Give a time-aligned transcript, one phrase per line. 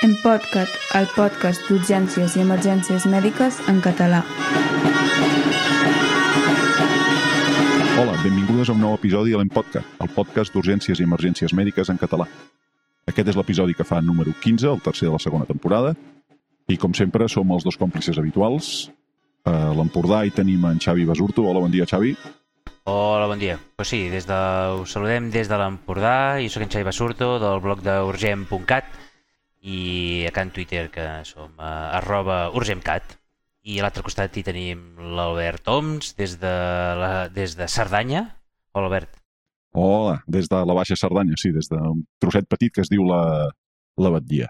[0.00, 4.20] En podcast, el podcast d'urgències i emergències mèdiques en català.
[7.98, 11.98] Hola, benvingudes a un nou episodi de l'Empodcast, el podcast d'urgències i emergències mèdiques en
[11.98, 12.28] català.
[13.10, 15.96] Aquest és l'episodi que fa número 15, el tercer de la segona temporada,
[16.70, 18.92] i com sempre som els dos còmplices habituals.
[19.50, 21.48] A l'Empordà hi tenim en Xavi Basurto.
[21.50, 22.14] Hola, bon dia, Xavi.
[22.90, 23.58] Hola, bon dia.
[23.76, 24.38] Pues sí, des de,
[24.80, 28.87] us saludem des de l'Empordà, i sóc en Xavi Basurto, del blog d'urgent.cat,
[29.68, 33.18] i acá en Twitter, que som uh, arroba urgemcat.
[33.68, 36.52] I a l'altre costat hi tenim l'Albert Oms, des de,
[37.02, 38.24] la, des de Cerdanya.
[38.72, 39.18] Hola, Albert.
[39.76, 43.20] Hola, des de la Baixa Cerdanya, sí, des d'un trosset petit que es diu la,
[44.00, 44.48] la Batdia.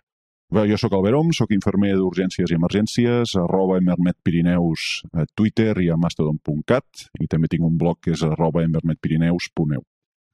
[0.55, 5.91] Bé, jo sóc Albert Oms, sóc infermer d'urgències i emergències, arroba emermetpirineus a Twitter i
[5.93, 9.83] a mastodon.cat, i també tinc un blog que és arroba emermetpirineus.eu.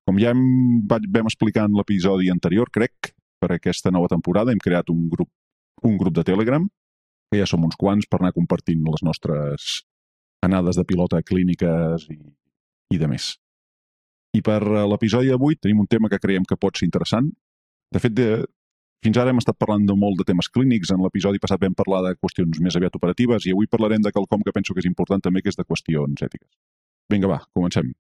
[0.05, 0.45] Com ja hem,
[0.87, 3.14] vam explicar en l'episodi anterior, crec,
[3.45, 5.28] per aquesta nova temporada hem creat un grup,
[5.84, 6.64] un grup de Telegram,
[7.31, 9.83] que ja som uns quants per anar compartint les nostres
[10.45, 12.20] anades de pilota clíniques i,
[12.95, 13.34] i de més.
[14.34, 17.28] I per eh, l'episodi d'avui tenim un tema que creiem que pot ser interessant.
[17.92, 18.45] De fet, de,
[19.05, 22.00] fins ara hem estat parlant de molt de temes clínics, en l'episodi passat vam parlar
[22.06, 25.22] de qüestions més aviat operatives i avui parlarem de quelcom que penso que és important
[25.25, 26.50] també, que és de qüestions ètiques.
[27.12, 27.92] Vinga, va, comencem.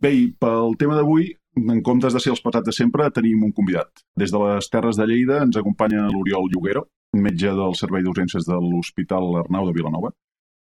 [0.00, 4.04] Bé, pel tema d'avui, en comptes de ser els patats de sempre, tenim un convidat.
[4.18, 6.86] Des de les Terres de Lleida ens acompanya l'Oriol Lloguero,
[7.18, 10.12] metge del Servei d'Urgències de l'Hospital Arnau de Vilanova.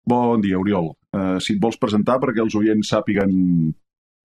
[0.08, 0.95] Bon dia, Oriol.
[1.12, 3.33] Uh, si et vols presentar perquè els oients sàpiguen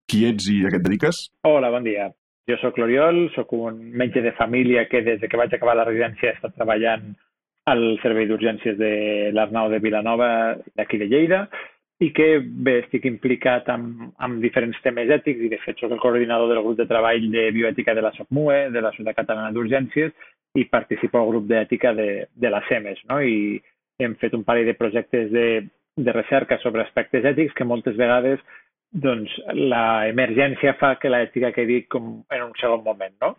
[0.07, 1.25] qui ets i a què et dediques.
[1.47, 2.07] Hola, bon dia.
[2.47, 6.31] Jo sóc l'Oriol, sóc un metge de família que des que vaig acabar la residència
[6.31, 7.13] he estat treballant
[7.71, 8.93] al Servei d'Urgències de
[9.35, 10.29] l'Arnau de Vilanova
[10.75, 11.45] d'aquí de Lleida
[12.01, 16.01] i que bé, estic implicat amb, amb diferents temes ètics i de fet sóc el
[16.01, 20.11] coordinador del grup de treball de bioètica de la SOCMUE, de la Societat Catalana d'Urgències
[20.57, 23.21] i participo al grup d'ètica de, de la CEMES no?
[23.21, 23.61] i
[24.01, 25.47] hem fet un parell de projectes de,
[25.95, 28.41] de recerca sobre aspectes ètics que moltes vegades
[28.93, 33.31] doncs, la emergència fa que l'ètica quedi com en un segon moment, no?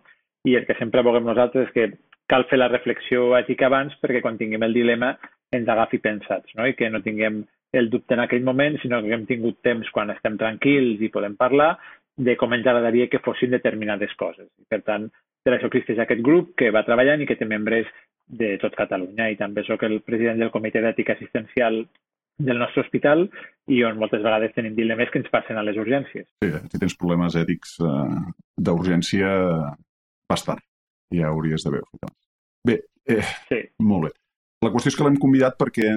[0.44, 1.86] I el que sempre vulguem nosaltres és que
[2.30, 5.12] cal fer la reflexió ètica abans perquè quan tinguem el dilema
[5.54, 6.66] ens agafi pensats, no?
[6.66, 10.10] I que no tinguem el dubte en aquell moment, sinó que hem tingut temps quan
[10.14, 11.74] estem tranquils i podem parlar
[12.16, 14.46] de com ens agradaria que fossin determinades coses.
[14.70, 15.08] Per tant,
[15.44, 17.88] per això existeix aquest grup que va treballant i que té membres
[18.30, 19.26] de tot Catalunya.
[19.34, 21.82] I també sóc el president del Comitè d'Ètica Assistencial
[22.38, 23.26] del nostre hospital
[23.70, 26.24] i on moltes vegades tenim dilemes que ens passen a les urgències.
[26.42, 28.08] Sí, si tens problemes ètics uh,
[28.58, 29.28] d'urgència,
[30.30, 30.62] vas tard.
[31.14, 32.10] Ja hauries de veure.
[32.66, 33.60] Bé, eh, Sí.
[33.78, 34.10] molt bé.
[34.64, 35.92] La qüestió és que l'hem convidat perquè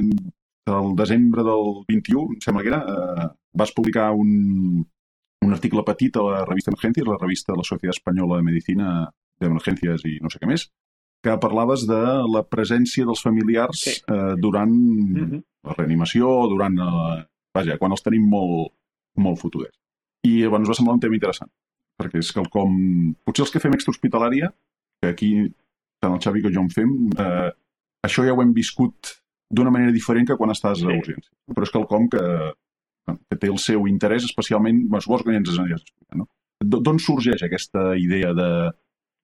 [0.67, 4.85] el desembre del 21, em sembla que era, eh, vas publicar un,
[5.45, 8.89] un article petit a la revista Emergències, la revista de la Societat Espanyola de Medicina
[9.39, 10.67] d'Emergències i no sé què més,
[11.23, 12.01] que parlaves de
[12.33, 13.95] la presència dels familiars Sí.
[14.07, 15.43] eh, durant Mm -hmm.
[15.63, 16.77] la reanimació, durant...
[16.79, 17.25] Eh,
[17.57, 18.71] vaja, quan els tenim molt,
[19.15, 19.77] molt fotudets.
[20.23, 21.49] I llavors ens va semblar un tema interessant,
[21.97, 23.15] perquè és quelcom...
[23.25, 24.53] Potser els que fem extrahospitalària,
[25.01, 25.31] que aquí
[25.99, 27.51] tant el Xavi que jo en fem, eh,
[28.05, 29.17] això ja ho hem viscut
[29.49, 30.97] d'una manera diferent que quan estàs a Sí.
[30.97, 31.31] urgència.
[31.53, 32.23] Però és quelcom que,
[33.29, 36.27] que té el seu interès, especialment, bueno, suposo que ja ens aniràs explicant, no?
[36.63, 38.49] D'on sorgeix aquesta idea de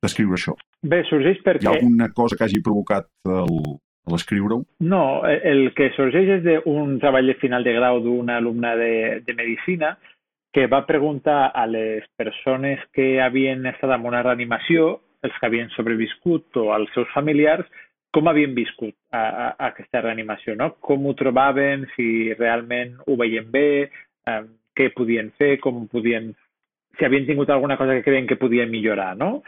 [0.03, 0.53] d'escriure això?
[0.83, 1.65] Bé, sorgeix Hi perquè...
[1.67, 3.77] ha alguna cosa que hagi provocat el,
[4.11, 4.65] l'escriure-ho?
[4.83, 9.21] No, eh, el que sorgeix és d'un treball de final de grau d'una alumna de,
[9.25, 9.97] de Medicina
[10.53, 15.71] que va preguntar a les persones que havien estat en una reanimació, els que havien
[15.73, 17.65] sobreviscut o als seus familiars,
[18.13, 20.75] com havien viscut a, a, a aquesta reanimació, no?
[20.85, 23.89] com ho trobaven, si realment ho veien bé,
[24.29, 24.41] eh,
[24.77, 26.31] què podien fer, com podien...
[26.97, 29.41] si havien tingut alguna cosa que creien que podien millorar, no?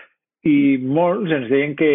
[0.46, 1.92] i molts ens deien que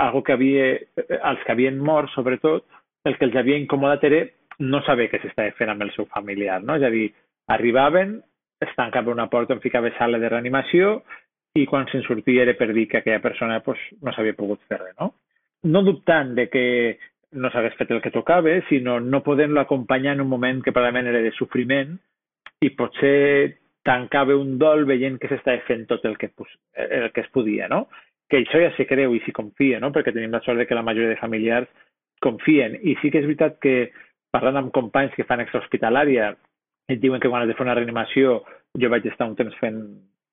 [0.00, 2.64] algo que havia, els que havien mort, sobretot,
[3.04, 4.22] el que els havia incomodat era
[4.64, 6.78] no saber què s'estava fent amb el seu familiar, no?
[6.78, 7.10] És a dir,
[7.52, 8.16] arribaven,
[8.64, 11.00] es tancava una porta on ficava sala de reanimació
[11.58, 14.80] i quan se'n sortia era per dir que aquella persona pues, no s'havia pogut fer
[14.80, 15.12] res, no?
[15.62, 16.64] No dubtant de que
[17.32, 21.08] no s'hagués fet el que tocava, sinó no podent-lo acompanyar en un moment que probablement
[21.08, 21.94] era de sofriment
[22.60, 26.30] i potser tancava un dol veient que s'estava fent tot el que,
[26.76, 27.86] el que es podia, no?
[28.30, 29.90] Que això ja se creu i s'hi confia, no?
[29.94, 31.68] Perquè tenim la sort de que la majoria de familiars
[32.22, 32.78] confien.
[32.78, 33.90] I sí que és veritat que
[34.32, 36.30] parlant amb companys que fan extrahospitalària
[36.88, 38.40] et diuen que quan has de fer una reanimació
[38.78, 39.82] jo vaig estar un temps fent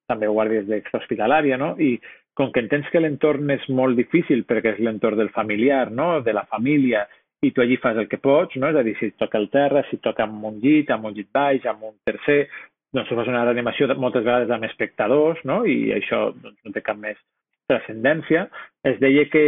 [0.10, 1.74] també guàrdies d'extrahospitalària, no?
[1.78, 1.98] I
[2.40, 6.22] com que entens que l'entorn és molt difícil perquè és l'entorn del familiar, no?
[6.24, 7.04] De la família,
[7.44, 8.70] i tu allí fas el que pots, no?
[8.72, 11.28] És a dir, si toca el terra, si toca amb un llit, amb un llit
[11.36, 12.46] baix, amb un tercer,
[12.96, 15.66] doncs fas una reanimació de- moltes vegades amb espectadors, no?
[15.66, 17.20] I això doncs, no té cap més
[17.70, 18.48] transcendència,
[18.88, 19.44] es deia que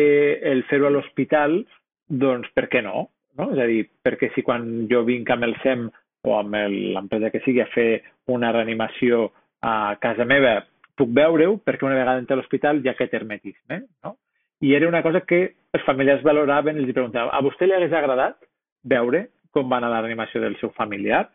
[0.51, 1.61] el fer-ho a l'hospital,
[2.07, 3.07] doncs per què no?
[3.39, 3.49] no?
[3.55, 5.87] És a dir, perquè si quan jo vinc amb el SEM
[6.27, 9.31] o amb l'empresa que sigui a fer una reanimació
[9.63, 10.59] a casa meva
[11.01, 14.15] puc veure-ho, perquè una vegada entra a l'hospital ja que hermetisme, no?
[14.61, 15.41] I era una cosa que
[15.73, 18.37] els familiars valoraven i els preguntaven, a vostè li hagués agradat
[18.85, 21.25] veure com va anar la reanimació del seu familiar?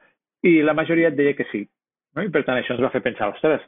[0.43, 1.63] I la majoria et deia que sí.
[2.17, 2.25] No?
[2.25, 3.65] I per tant això ens va fer pensar, ostres,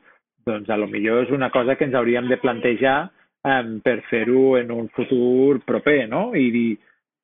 [0.48, 2.98] doncs a lo millor és una cosa que ens hauríem de plantejar
[3.44, 6.30] um, per fer-ho en un futur proper, no?
[6.34, 6.68] I dir,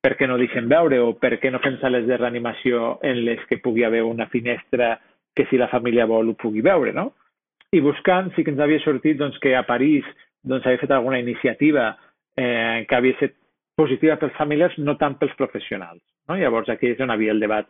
[0.05, 3.41] per què no deixem veure o per què no fem sales de reanimació en les
[3.49, 4.99] que pugui haver una finestra
[5.35, 7.13] que si la família vol ho pugui veure, no?
[7.75, 10.05] I buscant sí que ens havia sortit doncs, que a París
[10.47, 11.89] doncs, havia fet alguna iniciativa
[12.37, 13.35] eh, que havia estat
[13.75, 15.99] positiva pels familiars, no tant pels professionals.
[16.29, 16.37] No?
[16.39, 17.67] Llavors aquí és on havia el debat.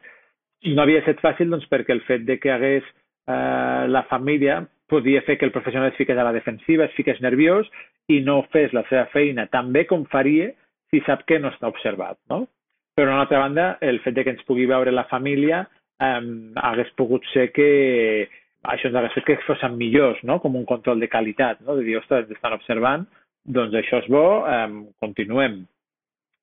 [0.69, 4.61] No havia estat fàcil doncs, perquè el fet de que hagués eh, la família
[4.91, 7.69] podia fer que el professional es fiqués a la defensiva, es fiqués nerviós
[8.13, 10.51] i no fes la seva feina tan bé com faria
[10.93, 12.19] si sap que no està observat.
[12.29, 12.45] No?
[12.95, 15.65] Però, a altra banda, el fet de que ens pugui veure la família
[15.97, 16.21] eh,
[16.61, 18.29] hagués pogut ser que
[18.71, 20.39] això ens hagués fet que fossin millors, no?
[20.43, 21.77] com un control de qualitat, no?
[21.77, 23.05] de dir, ostres, ens estan observant,
[23.45, 24.69] doncs això és bo, eh,
[25.03, 25.61] continuem.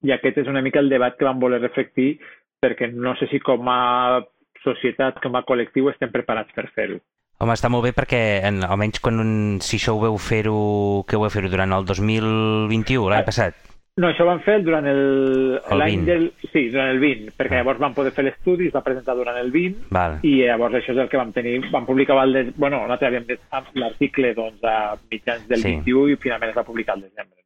[0.03, 2.17] I aquest és una mica el debat que vam voler reflectir
[2.63, 4.23] perquè no sé si com a
[4.63, 7.01] societat, com a col·lectiu estem preparats per fer-ho.
[7.43, 9.33] Home, està molt bé perquè, en, almenys quan un,
[9.67, 13.72] si això ho veu fer-ho, que ho veu fer-ho durant el 2021, l'any ah, passat?
[14.00, 16.31] No, això van fer durant l'any del...
[16.47, 17.61] Sí, durant el 20, perquè ah.
[17.61, 20.17] llavors van poder fer l'estudi, es va presentar durant el 20, Val.
[20.25, 23.77] i llavors això és el que vam tenir, vam publicar el de, bueno, nosaltres havíem
[23.83, 25.75] l'article doncs, a mitjans del sí.
[25.85, 27.37] 21 i finalment es va publicar al desembre.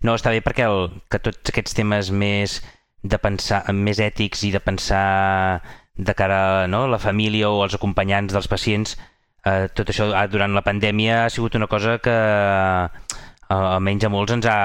[0.00, 2.62] No, està bé perquè el, que tots aquests temes més
[3.04, 5.60] de pensar, més ètics i de pensar
[5.92, 8.96] de cara a no, la família o els acompanyants dels pacients
[9.44, 14.12] eh, tot això ah, durant la pandèmia ha sigut una cosa que eh, almenys a
[14.12, 14.60] molts ens ha,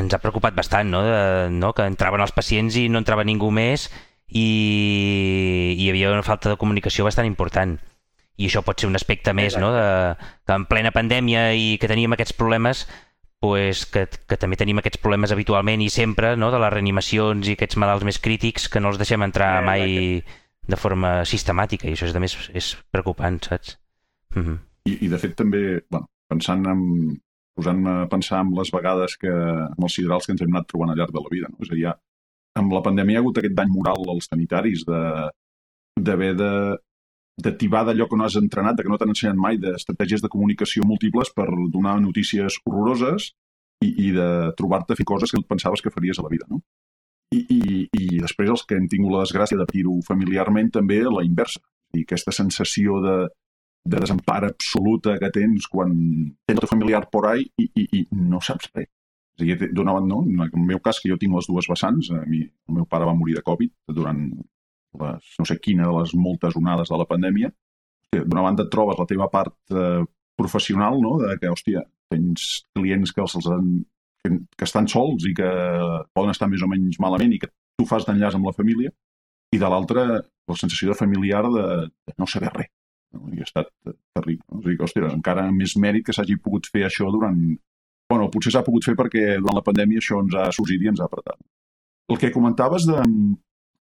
[0.00, 1.02] ens ha preocupat bastant, no?
[1.04, 1.72] De, no?
[1.76, 3.88] que entraven els pacients i no entrava ningú més
[4.30, 7.76] i hi havia una falta de comunicació bastant important
[8.40, 9.72] i això pot ser un aspecte més, no?
[9.74, 9.86] De,
[10.46, 12.86] que en plena pandèmia i que teníem aquests problemes
[13.40, 16.50] pues, que, que també tenim aquests problemes habitualment i sempre, no?
[16.52, 19.98] de les reanimacions i aquests malalts més crítics que no els deixem entrar eh, mai
[20.70, 23.78] de forma sistemàtica i això és, més, és preocupant, saps?
[24.36, 24.58] Mm -hmm.
[24.84, 27.20] I, I de fet també, bueno, pensant en,
[27.58, 30.92] posant-me a pensar en les vegades que, amb els siderals que ens hem anat trobant
[30.92, 31.58] al llarg de la vida, no?
[31.64, 31.96] és a dir, ja,
[32.60, 36.52] amb la pandèmia hi ha hagut aquest dany moral als sanitaris d'haver de
[37.40, 40.84] d'ativar d'allò que no has entrenat, de que no t'han ensenyat mai, d'estratègies de comunicació
[40.84, 43.30] múltiples per donar notícies horroroses
[43.80, 46.32] i, i de trobar-te a fer coses que no et pensaves que faries a la
[46.32, 46.60] vida, no?
[47.32, 47.62] I, i,
[47.96, 51.62] i després els que hem tingut la desgràcia de patir-ho familiarment també a la inversa.
[51.94, 53.14] I aquesta sensació de,
[53.84, 55.92] de desempar absoluta que tens quan
[56.46, 58.90] tens el teu familiar por ahí i, i, i no saps res.
[59.40, 60.20] És a dir, banda, no?
[60.28, 63.08] En el meu cas, que jo tinc les dues vessants, a mi, el meu pare
[63.08, 64.20] va morir de Covid durant
[65.00, 67.52] les, no sé quina de les moltes onades de la pandèmia.
[68.12, 70.02] D'una banda trobes la teva part eh,
[70.36, 71.16] professional, no?
[71.22, 73.70] de que, hòstia, tens clients que els han
[74.20, 75.50] que, que estan sols i que
[76.12, 77.48] poden estar més o menys malament i que
[77.78, 78.92] tu fas d'enllaç amb la família,
[79.54, 82.70] i de l'altra, la sensació de familiar de, de no saber res.
[83.16, 83.26] No?
[83.34, 83.70] I ha estat
[84.16, 84.46] terrible.
[84.50, 84.62] No?
[84.64, 87.38] Que, hòstia, encara més mèrit que s'hagi pogut fer això durant...
[88.10, 91.00] bueno, potser s'ha pogut fer perquè durant la pandèmia això ens ha sorgit i ens
[91.00, 91.38] ha apretat.
[92.10, 92.98] El que comentaves de,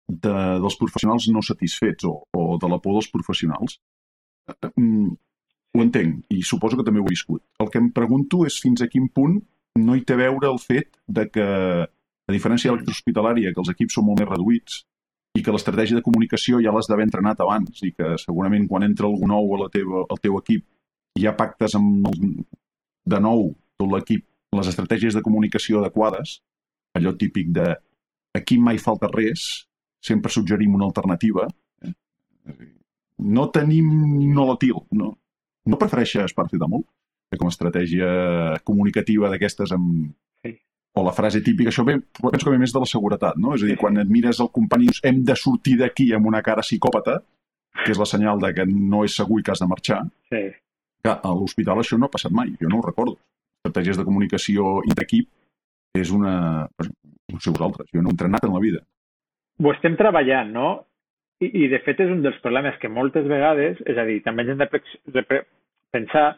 [0.07, 3.77] de, dels professionals no satisfets o, o de la por dels professionals,
[4.73, 5.11] mm,
[5.77, 7.43] ho entenc i suposo que també ho he viscut.
[7.61, 9.37] El que em pregunto és fins a quin punt
[9.77, 11.47] no hi té veure el fet de que,
[11.85, 14.81] a diferència de l'hospitalària, que els equips són molt més reduïts
[15.37, 19.07] i que l'estratègia de comunicació ja l'has d'haver entrenat abans i que segurament quan entra
[19.09, 20.65] algú nou a la teva, al teu equip
[21.17, 22.17] hi ha pactes amb el,
[23.07, 24.25] de nou tot l'equip,
[24.57, 26.39] les estratègies de comunicació adequades,
[26.97, 27.69] allò típic de
[28.37, 29.67] aquí mai falta res,
[30.03, 31.47] sempre suggerim una alternativa.
[31.85, 31.93] Eh?
[33.37, 33.89] No tenim
[34.33, 35.11] nolotil, no,
[35.65, 36.85] no prefereixes paracetamol?
[37.35, 38.07] com a estratègia
[38.63, 40.13] comunicativa d'aquestes amb...
[40.97, 43.53] O la frase típica, això ve, penso que ve més de la seguretat, no?
[43.53, 46.29] És a dir, quan et mires el company i dius hem de sortir d'aquí amb
[46.29, 47.19] una cara psicòpata,
[47.83, 49.99] que és la senyal de que no és segur i que has de marxar,
[50.31, 50.43] sí.
[51.05, 53.19] que a l'hospital això no ha passat mai, jo no ho recordo.
[53.61, 55.29] Estratègies de comunicació intraequip
[56.01, 56.35] és una...
[57.27, 58.81] No sé vosaltres, jo no he entrenat en la vida.
[59.59, 60.67] Ho estem treballant, no?
[61.43, 64.45] I, I, de fet, és un dels problemes que moltes vegades, és a dir, també
[64.47, 64.69] hem de
[65.93, 66.29] pensar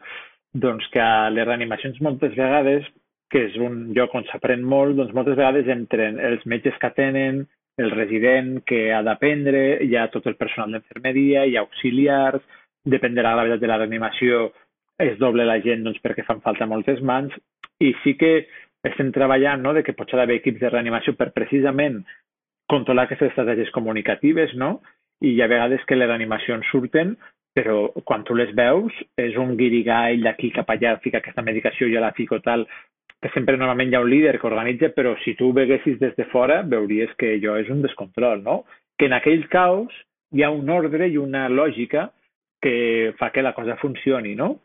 [0.52, 2.88] doncs que les reanimacions moltes vegades,
[3.30, 7.44] que és un lloc on s'aprèn molt, doncs moltes vegades entren els metges que atenen,
[7.80, 12.42] el resident que ha d'aprendre, hi ha tot el personal d'infermeria, hi ha auxiliars,
[12.90, 14.50] depèn de la gravetat de la reanimació,
[15.00, 17.36] es doble la gent doncs, perquè fan falta moltes mans
[17.80, 18.50] I sí que
[18.84, 22.02] estem treballant no, de que potser haver equips de reanimació per precisament
[22.70, 24.82] controlar aquestes estratègies comunicatives, no?
[25.24, 27.16] I hi ha vegades que les reanimacions surten,
[27.56, 32.04] però quan tu les veus és un guirigall d'aquí cap allà, fica aquesta medicació, jo
[32.04, 32.68] la fico tal,
[33.22, 36.26] que sempre normalment hi ha un líder que organitza, però si tu veguessis des de
[36.32, 38.64] fora veuries que allò és un descontrol, no?
[38.98, 39.94] Que en aquell caos
[40.32, 42.10] hi ha un ordre i una lògica
[42.62, 44.56] que fa que la cosa funcioni, no?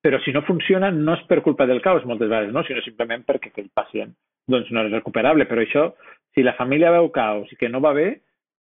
[0.00, 2.64] Però si no funciona no és per culpa del caos moltes vegades, no?
[2.64, 4.14] sinó simplement perquè aquell pacient
[4.50, 5.44] doncs, no és recuperable.
[5.46, 5.90] Però això,
[6.34, 8.08] si la família veu caos i que no va bé,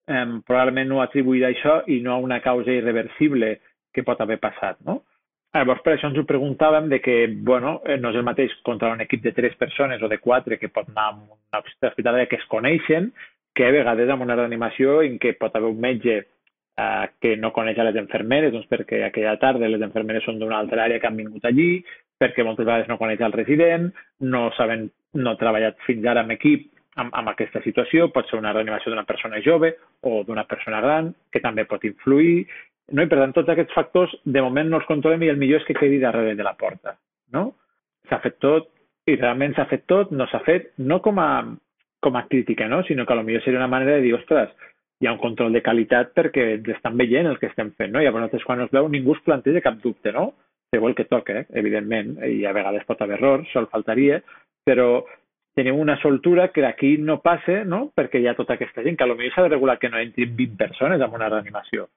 [0.09, 3.55] eh, probablement no atribuirà això i no a una causa irreversible
[3.93, 4.81] que pot haver passat.
[4.85, 5.01] No?
[5.53, 7.15] Llavors, per això ens ho preguntàvem de que,
[7.45, 10.59] bueno, eh, no és el mateix contra un equip de tres persones o de quatre
[10.61, 13.09] que pot anar a una hospital que es coneixen,
[13.55, 17.51] que a vegades amb una reanimació en què pot haver un metge eh, que no
[17.51, 21.09] coneix a les enfermeres, doncs perquè aquella tarda les enfermeres són d'una altra àrea que
[21.09, 21.81] han vingut allí,
[22.21, 23.89] perquè moltes vegades no coneix el resident,
[24.21, 24.85] no saben,
[25.17, 28.91] no ha treballat fins ara amb equip amb, amb aquesta situació, pot ser una reanimació
[28.91, 29.73] d'una persona jove
[30.05, 32.45] o d'una persona gran, que també pot influir,
[32.91, 33.03] no?
[33.03, 35.67] i per tant tots aquests factors de moment no els controlem i el millor és
[35.67, 36.95] que quedi darrere de la porta.
[37.35, 37.51] No?
[38.09, 38.69] S'ha fet tot
[39.09, 41.29] i realment s'ha fet tot, no s'ha fet, no com a,
[42.03, 42.83] com a crítica, no?
[42.87, 44.51] sinó que potser seria una manera de dir, ostres,
[44.99, 48.01] hi ha un control de qualitat perquè ens estan veient el que estem fent, no?
[48.01, 50.33] I llavors nosaltres quan es veu ningú es planteja cap dubte, no?
[50.75, 51.45] Segur el que toca, eh?
[51.61, 54.19] evidentment, i a vegades pot haver errors, sol faltaria,
[54.67, 55.05] però
[55.55, 57.87] tenim una soltura que d'aquí no passa, no?
[57.95, 60.59] Perquè hi ha tota aquesta gent que potser s'ha de regular que no entrin 20
[60.59, 61.87] persones en una reanimació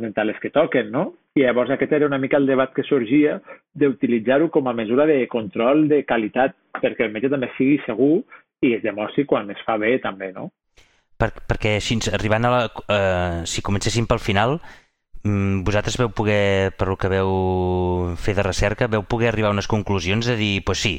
[0.00, 1.14] les que toquen, no?
[1.34, 3.40] I llavors aquest era una mica el debat que sorgia
[3.74, 8.22] d'utilitzar-ho com a mesura de control de qualitat perquè el metge també sigui segur
[8.62, 10.50] i es demostri quan es fa bé també, no?
[11.18, 12.62] per, perquè així, arribant a la...
[12.88, 14.58] Eh, si comencéssim pel final,
[15.22, 17.34] mm, vosaltres veu poder, per el que veu
[18.20, 20.96] fer de recerca, veu poder arribar a unes conclusions de dir, pues sí,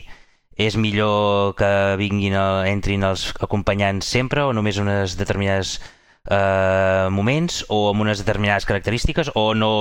[0.56, 5.78] és millor que vinguin, a, entrin els acompanyants sempre o només unes determinades
[6.30, 9.72] eh, moments o amb unes determinades característiques o no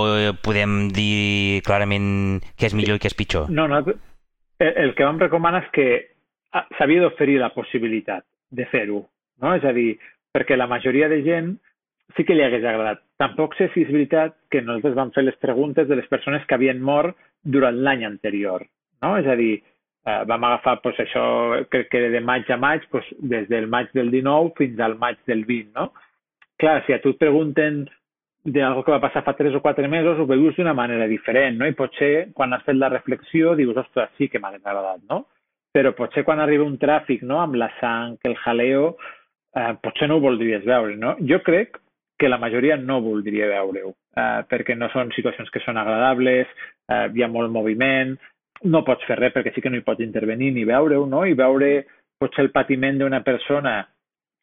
[0.45, 3.51] podem dir clarament què és millor i què és pitjor?
[3.51, 3.83] No, no,
[4.59, 5.89] el que vam recomanar és que
[6.53, 8.25] ah, s'havia d'oferir la possibilitat
[8.55, 9.05] de fer-ho.
[9.43, 9.55] No?
[9.59, 9.95] És a dir,
[10.35, 11.55] perquè la majoria de gent
[12.17, 13.03] sí que li hagués agradat.
[13.19, 16.57] Tampoc sé si és veritat que nosaltres vam fer les preguntes de les persones que
[16.57, 18.67] havien mort durant l'any anterior.
[19.03, 19.17] No?
[19.19, 19.57] És a dir,
[20.07, 21.25] eh, vam agafar pues, això,
[21.73, 25.19] crec que de maig a maig, pues, des del maig del 19 fins al maig
[25.27, 25.73] del 20.
[25.75, 25.91] No?
[26.59, 27.85] Clar, si a tu et pregunten
[28.45, 31.67] d'algo que va passar fa 3 o 4 mesos, ho veus d'una manera diferent, no?
[31.67, 35.25] I potser quan has fet la reflexió dius, ostres, sí que m'ha agradat, no?
[35.75, 38.95] Però potser quan arriba un tràfic, no?, amb la sang, el jaleo,
[39.57, 41.17] eh, potser no ho voldries veure, no?
[41.27, 41.81] Jo crec
[42.19, 46.47] que la majoria no voldria veure-ho, eh, perquè no són situacions que són agradables,
[46.87, 48.15] eh, hi ha molt moviment,
[48.63, 51.25] no pots fer res perquè sí que no hi pots intervenir ni veure-ho, no?
[51.27, 51.73] I veure
[52.21, 53.81] potser el patiment d'una persona,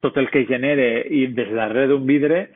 [0.01, 2.48] tot el que genera i des darrere d'un vidre,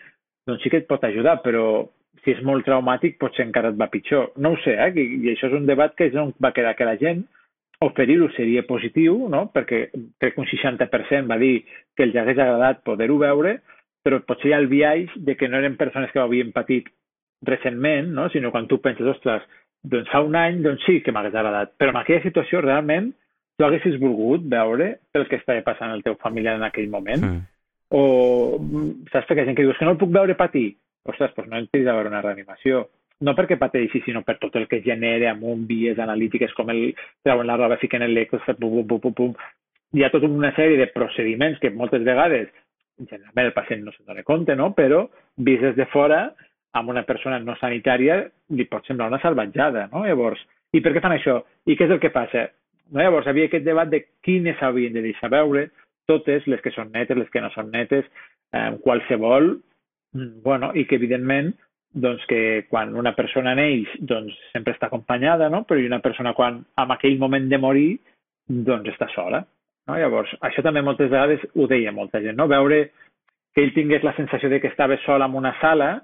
[0.47, 1.85] doncs sí que et pot ajudar, però
[2.23, 4.31] si és molt traumàtic potser encara et va pitjor.
[4.41, 4.91] No ho sé, eh?
[4.97, 7.23] I, i això és un debat que on va quedar que la gent
[7.85, 9.49] oferir-ho seria positiu, no?
[9.53, 9.89] perquè
[10.21, 13.57] crec que un 60% va dir que els hagués agradat poder-ho veure,
[14.05, 16.87] però potser hi ha el viatge de que no eren persones que ho havien patit
[17.45, 18.29] recentment, no?
[18.29, 19.43] sinó quan tu penses, ostres,
[19.83, 21.75] doncs fa un any, doncs sí que m'hagués agradat.
[21.77, 23.11] Però en aquella situació realment
[23.57, 27.23] tu haguessis volgut veure el que estava passant al teu familiar en aquell moment.
[27.23, 27.45] Mm.
[27.95, 28.01] O
[29.11, 30.75] saps perquè hi ha gent que dius que no el puc veure patir?
[31.05, 32.87] Ostres, doncs no entris a veure una reanimació
[33.23, 36.89] no perquè pateixi, sinó per tot el que genera amb un vies analítiques com el
[37.23, 39.33] treuen la roba, fiquen l'eco, pum, pum, pum, pum.
[39.95, 42.51] Hi ha tota una sèrie de procediments que moltes vegades
[42.99, 44.71] generalment el pacient no se'n dona compte, no?
[44.75, 45.05] però
[45.37, 46.27] vist des de fora,
[46.75, 48.21] amb una persona no sanitària
[48.55, 49.87] li pot semblar una salvatjada.
[49.93, 50.03] No?
[50.07, 50.41] Llavors,
[50.75, 51.39] i per què fan això?
[51.65, 52.49] I què és el que passa?
[52.93, 55.69] Llavors, havia aquest debat de quines havien de deixar veure,
[56.05, 58.05] totes, les que són netes, les que no són netes,
[58.53, 59.55] eh, qualsevol,
[60.13, 61.53] mm, bueno, i que evidentment
[61.95, 65.63] doncs que quan una persona neix doncs sempre està acompanyada, no?
[65.63, 67.99] però una persona quan en aquell moment de morir
[68.47, 69.45] doncs està sola.
[69.87, 69.95] No?
[69.95, 72.49] Llavors, això també moltes vegades ho deia molta gent, no?
[72.51, 72.89] veure
[73.55, 76.01] que ell tingués la sensació de que estava sol en una sala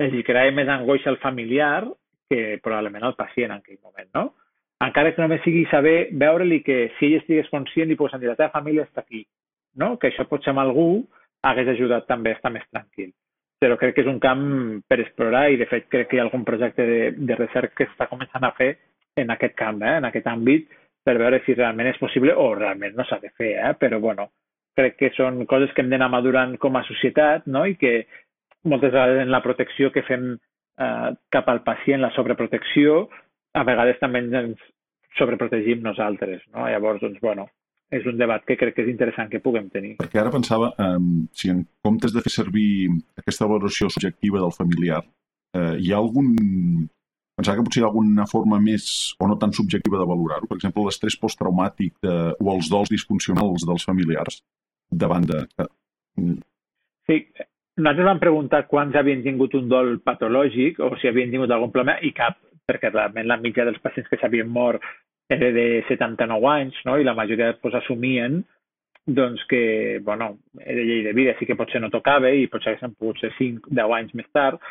[0.00, 1.84] li creava més angoixa al familiar
[2.30, 4.08] que probablement al pacient en aquell moment.
[4.14, 4.24] No?
[4.84, 8.38] Encara que només sigui saber, veure-li que si ell estigués conscient i posant dir la
[8.38, 9.24] teva família està aquí,
[9.80, 9.94] no?
[9.98, 10.88] que això potser amb algú
[11.44, 13.12] hagués ajudat també a estar més tranquil
[13.64, 14.44] però crec que és un camp
[14.90, 17.86] per explorar i de fet crec que hi ha algun projecte de, de recerca que
[17.88, 18.74] està començant a fer
[19.22, 20.66] en aquest camp, eh, en aquest àmbit,
[21.04, 23.72] per veure si realment és possible o realment no s'ha de fer, eh?
[23.80, 24.28] però bueno,
[24.76, 27.64] crec que són coses que hem d'anar madurant com a societat no?
[27.64, 27.94] i que
[28.68, 33.06] moltes vegades en la protecció que fem eh, cap al pacient, la sobreprotecció,
[33.54, 34.60] a vegades també ens
[35.18, 36.42] sobreprotegim nosaltres.
[36.54, 36.66] No?
[36.70, 37.46] Llavors, doncs, bueno,
[37.94, 39.94] és un debat que crec que és interessant que puguem tenir.
[40.00, 42.90] Perquè ara pensava, um, si en comptes de fer servir
[43.20, 45.04] aquesta valoració subjectiva del familiar,
[45.54, 46.34] eh, hi ha algun...
[47.34, 48.84] Pensava que potser hi ha alguna forma més
[49.18, 50.46] o no tan subjectiva de valorar-ho.
[50.46, 54.38] Per exemple, l'estrès posttraumàtic de, o els dols disfuncionals dels familiars
[55.02, 55.40] davant de...
[57.08, 57.16] Sí,
[57.74, 61.98] nosaltres vam preguntar quants havien tingut un dol patològic o si havien tingut algun problema
[62.06, 62.38] i cap,
[62.70, 64.86] perquè realment la mitja dels pacients que s'havien mort
[65.28, 66.98] era de 79 anys, no?
[66.98, 68.42] i la majoria pues, assumien
[69.06, 72.94] doncs que, bueno, era llei de vida, sí que potser no tocava i potser haguessin
[72.96, 74.62] pogut ser 5, 10 anys més tard,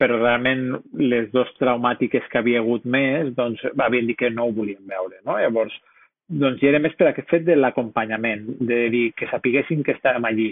[0.00, 0.66] però realment
[1.00, 5.20] les dues traumàtiques que havia hagut més, doncs havien dit que no ho volien veure,
[5.24, 5.38] no?
[5.40, 5.74] Llavors,
[6.28, 10.28] doncs hi era més per aquest fet de l'acompanyament, de dir que sapiguessin que estàvem
[10.28, 10.50] allí.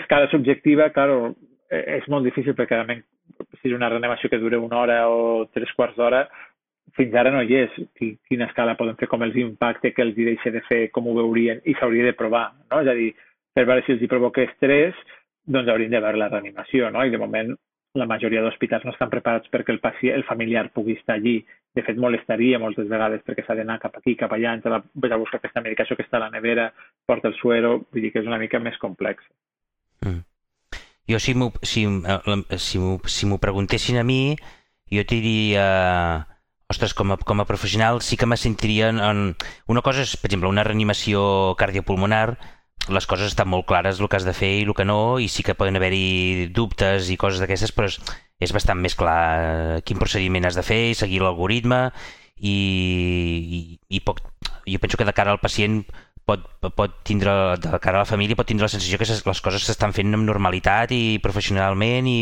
[0.00, 1.34] Escala subjectiva, claro,
[1.70, 3.04] e-, és molt difícil perquè realment
[3.60, 6.26] si és una reanimació que dura una hora o tres quarts d'hora,
[6.96, 7.78] fins ara no hi és.
[7.98, 11.62] Quina escala poden fer, com els impacte que els deixa de fer, com ho veurien,
[11.64, 12.82] i s'hauria de provar, no?
[12.82, 13.12] És a dir,
[13.54, 14.96] per veure si els hi provoca estrès,
[15.48, 17.04] doncs haurien de veure la reanimació, no?
[17.04, 17.54] I de moment
[17.98, 21.40] la majoria d'hospitals no estan preparats perquè el pacient, el familiar pugui estar allí.
[21.74, 25.20] De fet, molestaria moltes vegades perquè s'ha d'anar cap aquí, cap allà, entre la, a
[25.20, 26.70] buscar aquesta medicació que està a la nevera,
[27.06, 29.24] porta el suero, vull dir que és una mica més complex.
[30.04, 30.24] Mm.
[31.08, 34.36] Jo, si m'ho si, eh, si si preguntessin a mi,
[34.92, 35.68] jo diria...
[36.68, 39.36] Ostres, com a, com a professional sí que me sentiria en...
[39.72, 42.36] Una cosa és, per exemple, una reanimació cardiopulmonar,
[42.92, 45.30] les coses estan molt clares el que has de fer i el que no, i
[45.32, 47.96] sí que poden haver-hi dubtes i coses d'aquestes, però és,
[48.44, 51.86] és bastant més clar quin procediment has de fer seguir l'algoritme
[52.36, 54.20] i, i, i poc,
[54.68, 55.80] jo penso que de cara al pacient
[56.28, 59.64] pot, pot tindre, de cara a la família pot tindre la sensació que les coses
[59.64, 62.20] s'estan fent amb normalitat i professionalment i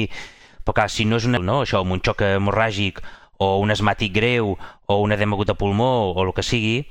[0.66, 3.02] però clar, si no és una, no, això, amb un xoc hemorràgic
[3.38, 6.86] o un asmàtic greu o un edema de pulmó o el que sigui,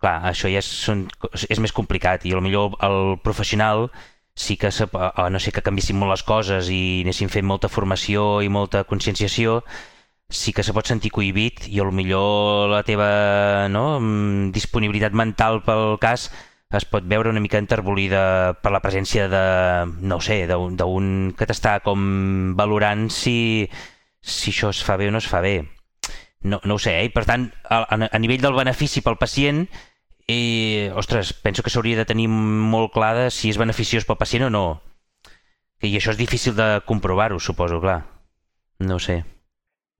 [0.00, 1.06] clar, això ja és, són,
[1.48, 3.90] és més complicat i millor el professional
[4.36, 7.72] sí que, se, a no sé que canviessin molt les coses i anessin fent molta
[7.72, 9.62] formació i molta conscienciació,
[10.28, 15.96] sí que se pot sentir cohibit i millor la teva no, mm, disponibilitat mental pel
[16.02, 16.28] cas
[16.76, 19.44] es pot veure una mica enterbolida per la presència de,
[20.02, 23.68] no sé, d'un que t'està com valorant si,
[24.20, 25.62] si això es fa bé o no es fa bé.
[26.46, 27.10] No, no ho sé, eh?
[27.10, 29.64] per tant, a, a nivell del benefici pel pacient,
[30.26, 34.48] i, ostres, penso que s'hauria de tenir molt clar de si és beneficiós pel pacient
[34.48, 34.66] o no.
[35.82, 38.00] I això és difícil de comprovar-ho, suposo, clar.
[38.82, 39.22] No sé.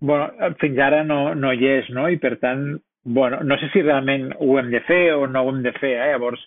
[0.00, 2.08] Bueno, fins ara no, no hi és, no?
[2.10, 2.66] I per tant,
[3.04, 5.94] bueno, no sé si realment ho hem de fer o no ho hem de fer,
[5.94, 6.10] eh?
[6.14, 6.42] Llavors,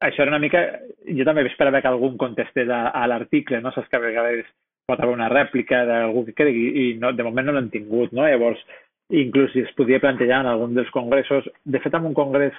[0.00, 0.64] això era una mica...
[1.08, 3.74] Jo també esperava que algú contestés a, a l'article, no?
[3.74, 4.48] Saps que a vegades
[4.88, 8.24] pot haver una rèplica d'algú que cregui i no, de moment no l'han tingut, no?
[8.24, 8.62] Llavors,
[9.08, 12.56] inclús si es podia plantejar en algun dels congressos, de fet en un congrés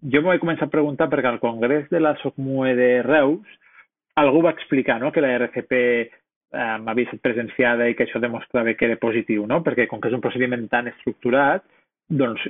[0.00, 3.58] jo m'ho vaig començar a preguntar perquè al Congrés de la SOCMUE de Reus
[4.20, 6.08] algú va explicar no, que la RCP eh,
[6.56, 9.60] havia estat presenciada i que això demostrava que era positiu, no?
[9.66, 11.64] perquè com que és un procediment tan estructurat,
[12.08, 12.46] doncs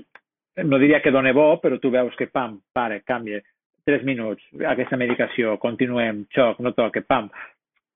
[0.65, 3.41] no diria que dona bo, però tu veus que pam, pare, canvia,
[3.87, 7.31] 3 minuts, aquesta medicació, continuem, xoc, no toca, pam,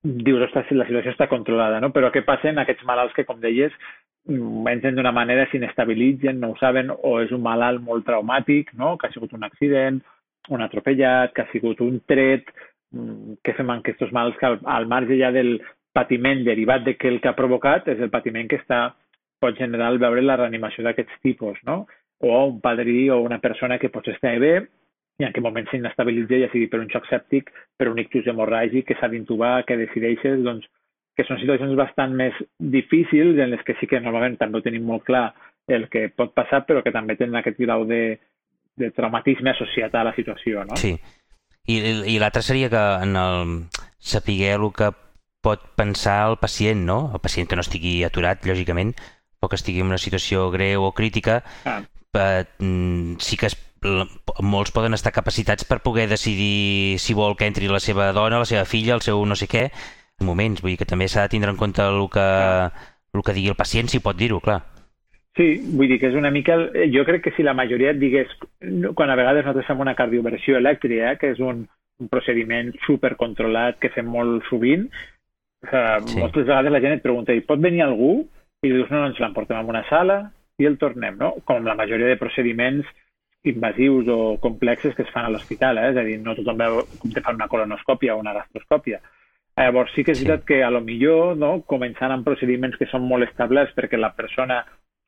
[0.04, 1.90] dius, ostres, la situació està controlada, no?
[1.94, 3.72] Però què passa en aquests malalts que, com deies,
[4.28, 8.96] entren d'una manera, s'inestabilitzen, no ho saben, o és un malalt molt traumàtic, no?
[8.98, 10.00] que ha sigut un accident,
[10.48, 12.48] un atropellat, que ha sigut un tret,
[12.92, 15.58] mm, què fem amb aquests malalts que al, al marge ja del
[15.92, 18.94] patiment derivat de que el que ha provocat és el patiment que està,
[19.40, 21.84] pot generar veure la reanimació d'aquests tipus, no?
[22.24, 24.54] O un padrí o una persona que potser està bé
[25.18, 28.88] i en aquest moment s'inestabilitza, ja sigui per un xoc sèptic, per un ictus hemorràgic
[28.88, 30.66] que s'ha d'intubar, que decideixes, doncs,
[31.14, 34.86] que són situacions bastant més difícils en les que sí que normalment també ho tenim
[34.88, 35.28] molt clar
[35.70, 38.18] el que pot passar, però que també tenen aquest grau de,
[38.76, 40.76] de traumatisme associat a la situació, no?
[40.80, 40.96] Sí.
[41.70, 41.78] I,
[42.12, 43.54] i l'altre seria que en el
[44.02, 44.90] saber el que
[45.44, 46.98] pot pensar el pacient, no?
[47.14, 48.92] El pacient que no estigui aturat, lògicament,
[49.40, 51.82] o que estigui en una situació greu o crítica, ah.
[52.12, 57.48] per, mm, sí que es, molts poden estar capacitats per poder decidir si vol que
[57.48, 59.68] entri la seva dona, la seva filla, el seu no sé què,
[60.24, 62.28] moments, vull dir que també s'ha de tindre en compte el que,
[63.14, 64.62] el que digui el pacient, si pot dir-ho, clar.
[65.34, 66.56] Sí, vull dir que és una mica...
[66.94, 68.30] Jo crec que si la majoria et digués...
[68.94, 71.64] Quan a vegades nosaltres fem una cardioversió elèctrica, eh, que és un,
[71.98, 74.86] un procediment supercontrolat que fem molt sovint,
[75.66, 76.20] eh, sí.
[76.20, 78.20] moltes vegades la gent et pregunta, i pot venir algú?
[78.62, 80.20] I dius, no, no ens l'emportem a una sala
[80.62, 81.32] i el tornem, no?
[81.50, 82.86] Com la majoria de procediments
[83.44, 85.90] invasius o complexes que es fan a l'hospital, eh?
[85.92, 89.00] és a dir, no tothom veu com te fan una colonoscòpia o una gastroscòpia.
[89.56, 90.24] Llavors sí que és sí.
[90.26, 94.14] veritat que a lo millor, no, començant amb procediments que són molt establerts perquè la
[94.16, 94.62] persona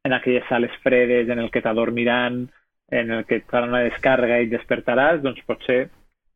[0.07, 2.45] en aquelles sales fredes en el que t'adormiran
[2.93, 5.89] en el que et farà una descàrrega i et despertaràs, doncs potser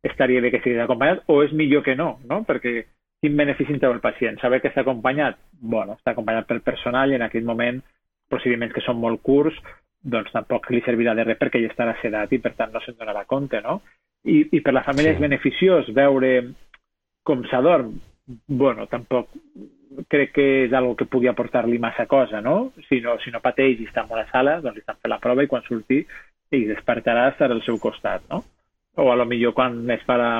[0.03, 2.41] estaria bé que estiguis acompanyat o és millor que no, no?
[2.49, 2.81] Perquè
[3.23, 4.41] quin benefici en treu el pacient?
[4.41, 5.39] Saber que està acompanyat?
[5.61, 7.83] bueno, està acompanyat pel personal i en aquell moment
[8.33, 9.59] procediments que són molt curts
[10.03, 12.97] doncs tampoc li servirà de res perquè ja estarà sedat i per tant no se'n
[12.99, 13.81] donarà compte, no?
[14.25, 15.19] I, i per la família sí.
[15.19, 16.33] és beneficiós veure
[17.25, 17.93] com s'adorm?
[18.49, 19.29] Bueno, tampoc
[20.09, 22.73] crec que és algo que pugui aportar-li massa cosa, no?
[22.89, 25.21] Si no, si no pateix i està en una sala, doncs li estan fent la
[25.23, 28.45] prova i quan surti i despertarà estarà al seu costat, no?
[28.97, 30.31] O a lo millor quan es farà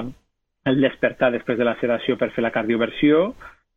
[0.71, 3.31] el despertar després de la sedació per fer la cardioversió,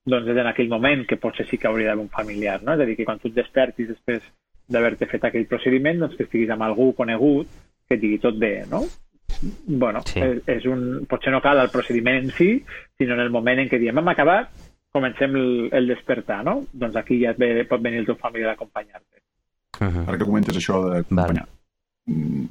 [0.06, 2.76] doncs és en aquell moment que potser sí que hauria d'haver un familiar, no?
[2.76, 4.24] És a dir, que quan tu et despertis després
[4.70, 7.50] d'haver-te fet aquell procediment, doncs que estiguis amb algú conegut
[7.88, 8.84] que et digui tot bé, no?
[9.68, 10.22] bueno, sí.
[10.22, 12.52] és, és un, potser no cal el procediment en si,
[13.00, 14.52] sinó en el moment en què diem hem acabat,
[14.94, 16.60] comencem el, el despertar, no?
[16.72, 19.22] Doncs aquí ja ve, pot venir el teu família d'acompanyar-te.
[19.82, 20.08] Uh -huh.
[20.08, 22.18] Ara que comentes això d'acompanyar, vale.
[22.18, 22.46] Mm,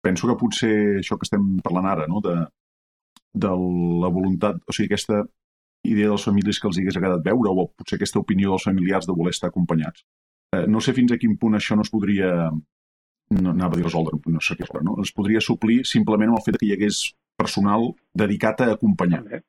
[0.00, 2.20] penso que potser això que estem parlant ara, no?
[2.20, 2.36] de,
[3.32, 3.48] de
[4.02, 5.24] la voluntat, o sigui, aquesta
[5.82, 9.12] idea dels famílies que els hagués agradat veure, o potser aquesta opinió dels familiars de
[9.12, 10.04] voler estar acompanyats.
[10.54, 12.30] Eh, no sé fins a quin punt això no es podria
[13.30, 14.98] no anava a dir resoldre, no sé què, no?
[15.02, 17.00] es podria suplir simplement amb el fet que hi hagués
[17.40, 19.22] personal dedicat a acompanyar.
[19.24, 19.40] Okay.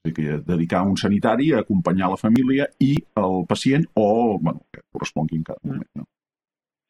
[0.00, 4.64] O sigui, que dedicar un sanitari a acompanyar la família i el pacient o, bueno,
[4.72, 6.06] que correspongui en cada moment, no?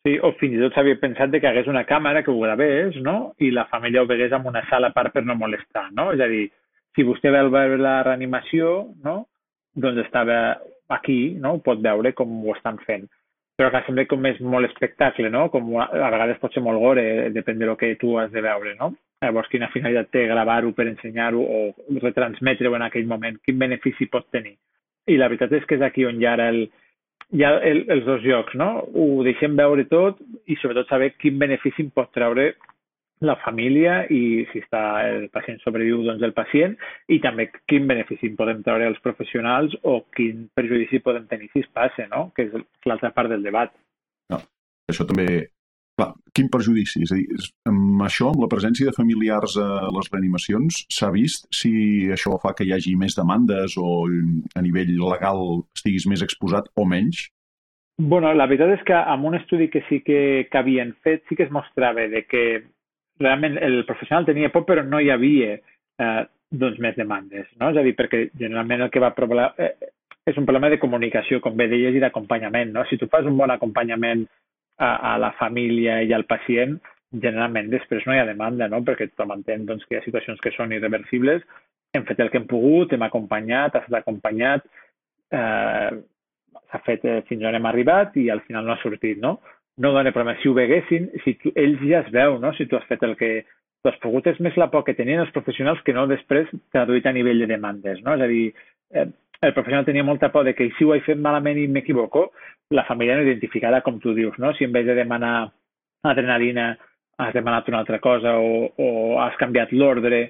[0.06, 3.34] Sí, o fins i tot s'havia pensat que hagués una càmera que ho gravés, no?
[3.38, 6.08] I la família ho vegués en una sala a part per no molestar, no?
[6.14, 6.46] És a dir,
[6.96, 9.16] si vostè veure la reanimació, no?
[9.76, 10.38] Doncs estava
[10.88, 11.58] aquí, no?
[11.58, 13.10] Ho pot veure com ho estan fent
[13.60, 15.50] però que sembla com és molt espectacle, no?
[15.52, 18.72] Com a, a vegades pot ser molt gore, depèn del que tu has de veure,
[18.78, 18.94] no?
[19.20, 23.36] Llavors, quina finalitat té gravar-ho per ensenyar-ho o retransmetre-ho en aquell moment?
[23.44, 24.54] Quin benefici pot tenir?
[25.12, 26.62] I la veritat és que és aquí on hi ha el,
[27.36, 28.70] hi ha el, els dos llocs, no?
[28.96, 32.54] Ho deixem veure tot i sobretot saber quin benefici pot treure
[33.20, 36.76] la família i si està el pacient sobreviu, doncs el pacient
[37.12, 41.70] i també quin benefici podem treure els professionals o quin perjudici podem tenir si es
[41.72, 42.30] passa, no?
[42.36, 42.54] que és
[42.88, 43.72] l'altra part del debat.
[44.32, 44.40] No,
[44.90, 45.48] això també...
[46.00, 47.02] Clar, quin perjudici?
[47.04, 47.26] És a dir,
[47.68, 51.72] amb això, amb la presència de familiars a les reanimacions, s'ha vist si
[52.14, 55.42] això fa que hi hagi més demandes o a nivell legal
[55.76, 57.26] estiguis més exposat o menys?
[58.00, 61.36] Bueno, la veritat és que amb un estudi que sí que, que havien fet sí
[61.36, 62.44] que es mostrava de que
[63.20, 67.70] realment el professional tenia por però no hi havia eh, doncs més demandes, no?
[67.70, 69.74] És a dir, perquè generalment el que va provar eh,
[70.26, 72.84] és un problema de comunicació, com bé deies, i d'acompanyament, no?
[72.88, 74.26] Si tu fas un bon acompanyament
[74.78, 76.78] a, a la família i al pacient,
[77.10, 78.82] generalment després no hi ha demanda, no?
[78.86, 81.46] Perquè tothom entén doncs, que hi ha situacions que són irreversibles,
[81.94, 84.66] hem fet el que hem pogut, hem acompanyat, ha estat acompanyat,
[85.34, 85.90] eh,
[86.70, 89.38] s'ha fet eh, fins on hem arribat i al final no ha sortit, no?
[89.80, 90.38] No dona problema.
[90.42, 92.52] Si ho veguessin, si tu, ells ja es veu, no?
[92.56, 93.30] si tu has fet el que
[93.80, 97.08] tu has pogut, és més la por que tenien els professionals que no després traduït
[97.08, 98.02] a nivell de demandes.
[98.04, 98.14] No?
[98.18, 98.44] És a dir,
[98.92, 99.06] eh,
[99.40, 102.28] el professional tenia molta por de que si ho he fet malament i m'equivoco,
[102.76, 104.52] la família no identificada, com tu dius, no?
[104.54, 105.50] si en vez de demanar
[106.04, 106.74] adrenalina
[107.20, 108.90] has demanat una altra cosa o, o
[109.20, 110.28] has canviat l'ordre,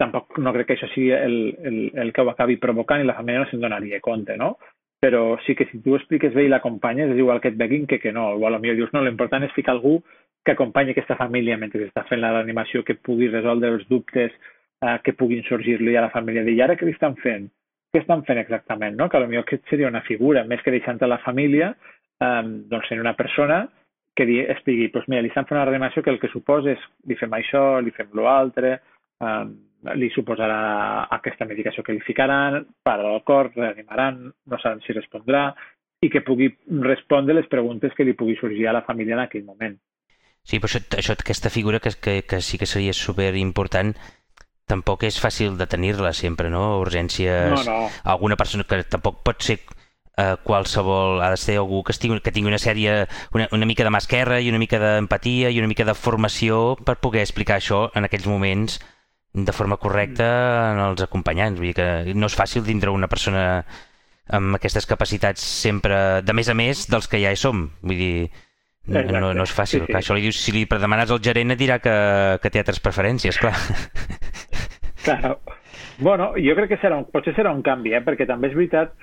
[0.00, 3.16] tampoc no crec que això sigui el, el, el que ho acabi provocant i la
[3.16, 4.56] família no se'n donaria compte, no?
[5.00, 7.98] Però sí que si tu expliques bé i l'acompanyes és igual que et veguin que
[8.00, 8.30] que no.
[8.34, 10.00] O potser dius, no, l'important és ficar algú
[10.44, 14.98] que acompanyi aquesta família mentre està fent la reanimació, que pugui resoldre els dubtes eh,
[15.04, 16.44] que puguin sorgir-li a la família.
[16.46, 17.48] I ara què li estan fent?
[17.92, 18.96] Què estan fent exactament?
[18.96, 19.10] No?
[19.10, 21.74] Que potser aquest seria una figura, més que deixant a la família,
[22.22, 23.66] eh, doncs ser una persona
[24.16, 27.18] que expliqui, doncs mira, li estan fent una reanimació que el que suposa és li
[27.20, 28.78] fem això, li fem l'altre,
[29.20, 29.44] eh,
[29.94, 35.50] li suposarà aquesta medicació que li ficaran, para el cor, reanimaran, no saben si respondrà,
[36.02, 36.50] i que pugui
[36.82, 39.78] respondre les preguntes que li pugui sorgir a la família en aquell moment.
[40.46, 43.94] Sí, però això, això aquesta figura que, que, que sí que seria super important
[44.66, 46.80] tampoc és fàcil de tenir-la sempre, no?
[46.82, 47.50] Urgències...
[47.54, 47.88] No, no.
[48.04, 49.60] Alguna persona que tampoc pot ser
[50.16, 53.86] eh, qualsevol, ha de ser algú que, estigui, que tingui una sèrie, una, una mica
[53.86, 57.60] de mà esquerra i una mica d'empatia i una mica de formació per poder explicar
[57.60, 58.80] això en aquells moments
[59.36, 60.26] de forma correcta
[60.72, 61.60] en els acompanyants.
[61.60, 63.44] Vull dir que no és fàcil tindre una persona
[64.36, 67.68] amb aquestes capacitats sempre, de més a més, dels que ja hi som.
[67.82, 68.30] Vull dir,
[68.88, 69.82] no, no és fàcil.
[69.82, 69.92] Sí, sí.
[69.92, 71.96] Clar, això li dius, si li demanes al gerent et dirà que,
[72.42, 73.56] que té altres preferències, clar.
[75.06, 75.36] Claro.
[76.02, 78.00] Bueno, jo crec que serà un, potser serà un canvi, eh?
[78.02, 78.96] perquè també és veritat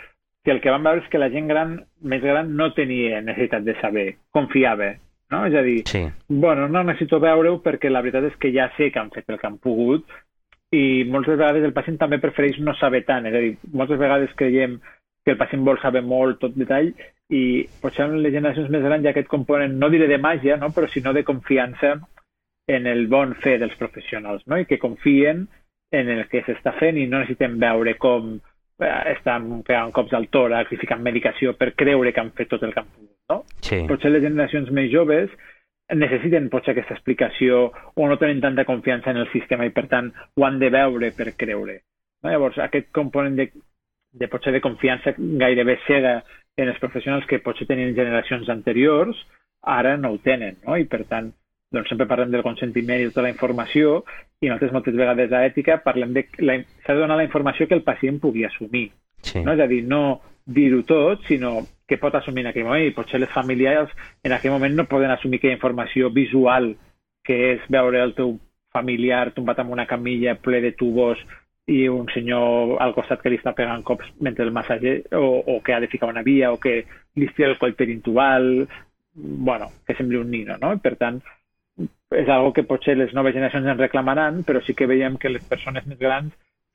[0.43, 3.63] que el que vam veure és que la gent gran, més gran, no tenia necessitat
[3.63, 4.03] de saber,
[4.35, 4.89] confiava
[5.33, 5.43] no?
[5.49, 6.05] És a dir, sí.
[6.29, 9.41] bueno, no necessito veure-ho perquè la veritat és que ja sé que han fet el
[9.41, 10.05] que han pogut
[10.73, 13.27] i moltes vegades el pacient també prefereix no saber tant.
[13.29, 14.79] És a dir, moltes vegades creiem
[15.23, 16.91] que el pacient vol saber molt tot detall
[17.33, 17.43] i
[17.81, 20.71] potser en les generacions més grans hi ha aquest component, no diré de màgia, no?
[20.75, 21.95] però sinó de confiança
[22.67, 24.59] en el bon fer dels professionals no?
[24.59, 25.45] i que confien
[25.93, 30.29] en el que s'està fent i no necessitem veure com eh, estan pegant cops al
[30.33, 33.12] tòrax i ficant medicació per creure que han fet tot el que han pogut.
[33.31, 33.43] No?
[33.63, 33.83] Sí.
[33.87, 35.31] Potser les generacions més joves
[35.93, 40.09] necessiten potser aquesta explicació o no tenen tanta confiança en el sistema i per tant
[40.13, 41.81] ho han de veure per creure.
[42.23, 42.31] No?
[42.31, 43.49] Llavors aquest component de,
[44.13, 46.17] de potser de confiança gairebé cega
[46.57, 49.19] en els professionals que potser tenien generacions anteriors
[49.63, 50.77] ara no ho tenen no?
[50.77, 51.31] i per tant
[51.73, 54.03] doncs sempre parlem del consentiment i de tota la informació
[54.43, 57.85] i nosaltres moltes vegades a ètica parlem de s'ha de donar la informació que el
[57.87, 58.91] pacient pugui assumir.
[59.23, 59.41] Sí.
[59.41, 59.55] No?
[59.55, 63.19] És a dir, no dir-ho tot, sinó que pot assumir en aquell moment i potser
[63.19, 63.91] les famílies
[64.23, 66.73] en aquell moment no poden assumir aquella informació visual
[67.23, 68.37] que és veure el teu
[68.73, 71.19] familiar tombat en una camilla ple de tubos
[71.67, 75.61] i un senyor al costat que li està pegant cops mentre el massatge o, o
[75.63, 76.81] que ha de ficar una via o que
[77.15, 78.67] li estira el coll perintubal
[79.15, 80.71] bueno, que sembli un nino, no?
[80.81, 81.19] Per tant,
[81.77, 85.45] és algo que potser les noves generacions en reclamaran, però sí que veiem que les
[85.45, 86.33] persones més grans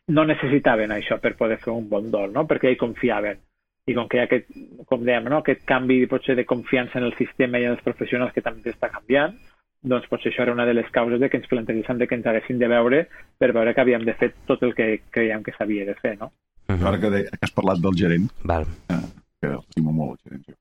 [0.09, 2.47] no necessitaven això per poder fer un bon dol, no?
[2.49, 3.43] perquè hi confiaven
[3.89, 4.51] i com que hi ha aquest,
[4.89, 5.41] com dèiem, no?
[5.43, 8.91] aquest canvi potser de confiança en el sistema i en els professionals que també està
[8.93, 9.37] canviant,
[9.83, 12.27] doncs potser això era una de les causes de que ens plantegéssim de que ens
[12.27, 13.05] haguessin de veure
[13.39, 16.33] per veure que havíem de fer tot el que creiem que s'havia de fer, no?
[16.69, 16.89] Uh -huh.
[16.89, 18.67] Ara que, de, que has parlat del gerent, Val.
[18.91, 19.09] eh,
[19.41, 20.55] que estimo molt el gerent, jo.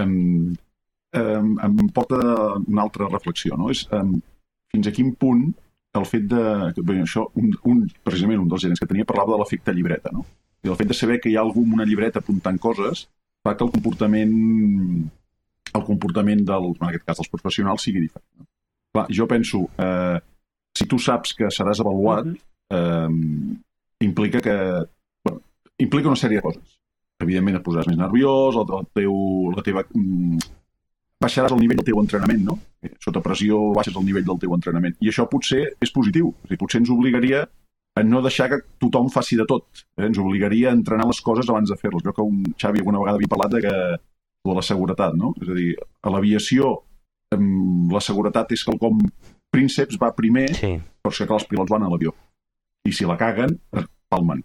[0.00, 0.56] Um,
[1.20, 2.16] um, em porta
[2.66, 3.70] una altra reflexió, no?
[3.70, 4.20] És um,
[4.72, 5.52] fins a quin punt
[5.94, 6.72] el fet de...
[6.74, 10.10] que, Bé, això, un, un, precisament un dels gerents que tenia parlava de l'efecte llibreta,
[10.12, 10.24] no?
[10.64, 13.06] I el fet de saber que hi ha algú amb una llibreta apuntant coses
[13.44, 14.34] fa que el comportament
[15.70, 18.26] el comportament del, en aquest cas dels professionals sigui diferent.
[18.40, 18.48] No?
[18.90, 20.18] Clar, jo penso, eh,
[20.74, 22.32] si tu saps que seràs avaluat,
[22.74, 23.08] eh,
[24.02, 24.56] implica que
[25.24, 25.40] bueno,
[25.78, 26.78] implica una sèrie de coses.
[27.22, 29.14] Evidentment et posaràs més nerviós, el, el teu,
[29.54, 30.40] la teva, mm,
[31.20, 32.58] baixaràs el nivell del teu entrenament, no?
[32.82, 34.96] Eh, Sota pressió baixes el nivell del teu entrenament.
[35.04, 36.32] I això potser és positiu.
[36.44, 37.44] A dir, potser ens obligaria
[38.00, 39.66] a no deixar que tothom faci de tot.
[39.96, 40.06] Eh?
[40.08, 42.02] Ens obligaria a entrenar les coses abans de fer-les.
[42.06, 43.74] Jo que un Xavi alguna vegada havia parlat de, que,
[44.50, 45.34] de la seguretat, no?
[45.42, 46.78] És a dir, a l'aviació
[47.30, 48.98] la seguretat és quelcom
[49.54, 50.72] prínceps va primer, Sí.
[51.02, 52.12] però és que clar, els pilots van a l'avió.
[52.86, 54.42] I si la caguen, es palmen.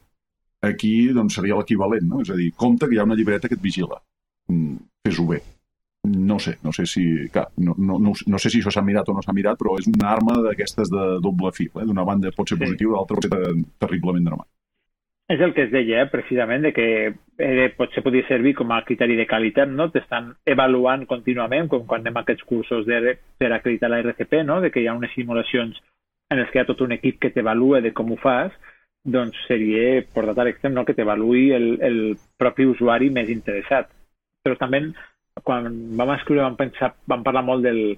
[0.61, 2.21] Aquí doncs, seria l'equivalent, no?
[2.21, 4.01] És a dir, compte que hi ha una llibreta que et vigila.
[4.49, 5.41] Mm, Fes-ho bé.
[6.05, 7.03] No sé, no sé si...
[7.33, 9.77] Clar, no, no, no, no sé si això s'ha mirat o no s'ha mirat, però
[9.79, 11.71] és una arma d'aquestes de doble fil.
[11.75, 11.85] Eh?
[11.85, 12.63] D'una banda pot ser Sí.
[12.65, 14.51] positiu, de l'altra pot ser ter- terriblement dramàtic.
[15.27, 16.85] És el que es deia, eh, precisament, de que
[17.39, 19.89] eh, potser podria servir com a criteri de qualitat, no?
[19.89, 24.61] T'estan avaluant contínuament, com quan anem a aquests cursos de, per acreditar la RCP, no?
[24.61, 25.81] De que hi ha unes simulacions
[26.29, 28.51] en les que hi ha tot un equip que t'avalua de com ho fas,
[29.03, 30.85] doncs seria, portat a l'extrem, no?
[30.85, 31.99] que t'avaluï el, el
[32.37, 33.89] propi usuari més interessat.
[34.43, 34.79] Però també,
[35.43, 37.97] quan vam escriure, vam, pensar, vam parlar molt del,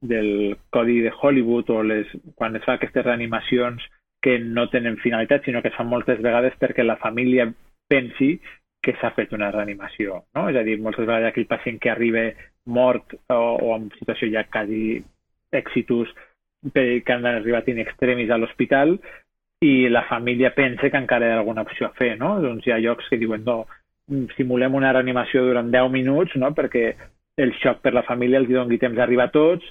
[0.00, 3.84] del codi de Hollywood o les, quan es fa aquestes reanimacions
[4.22, 7.46] que no tenen finalitat, sinó que es fan moltes vegades perquè la família
[7.88, 8.36] pensi
[8.82, 10.22] que s'ha fet una reanimació.
[10.36, 10.48] No?
[10.50, 12.28] És a dir, moltes vegades aquell pacient que arriba
[12.66, 15.00] mort o, o en situació ja quasi
[15.54, 16.12] exitus
[16.74, 18.96] que han arribat in extremis a l'hospital
[19.62, 22.14] i la família pensa que encara hi ha alguna opció a fer.
[22.20, 22.36] No?
[22.42, 23.62] Doncs hi ha llocs que diuen no,
[24.36, 26.52] simulem una reanimació durant 10 minuts no?
[26.54, 26.94] perquè
[27.36, 29.66] el xoc per la família els doni temps d'arribar a tots,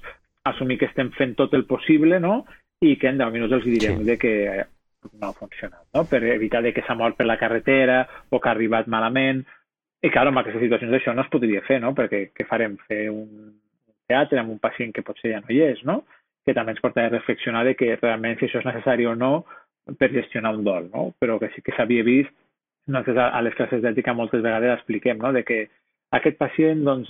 [0.45, 2.43] assumir que estem fent tot el possible no?
[2.83, 4.09] i que en 10 minuts els direm Sí.
[4.09, 4.33] de que
[5.21, 6.03] no ha funcionat, no?
[6.09, 9.43] per evitar de que s'ha mort per la carretera o que ha arribat malament.
[10.01, 11.93] I clar, en aquestes situacions això no es podria fer, no?
[11.97, 12.75] perquè què farem?
[12.89, 13.55] Fer un
[14.09, 16.03] teatre amb un pacient que potser ja no hi és, no?
[16.45, 19.45] que també ens porta a reflexionar de que realment si això és necessari o no
[19.97, 21.07] per gestionar un dol, no?
[21.21, 22.33] però que sí que s'havia vist
[22.87, 25.31] nosaltres a les classes d'ètica moltes vegades expliquem no?
[25.33, 25.65] de que
[26.15, 27.09] aquest pacient doncs,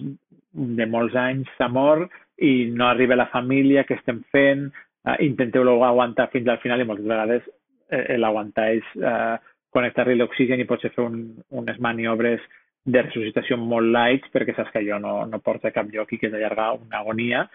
[0.56, 4.70] de molts anys s'ha mort i no arriba la família, què estem fent,
[5.08, 7.44] uh, intenteu-lo aguantar fins al final i moltes vegades
[7.92, 9.36] eh, l'aguantar és eh,
[9.76, 11.20] connectar-li l'oxigen i potser fer un,
[11.60, 12.44] unes maniobres
[12.86, 16.30] de resuscitació molt light perquè saps que allò no, no porta cap lloc i que
[16.30, 17.46] és allargar una agonia,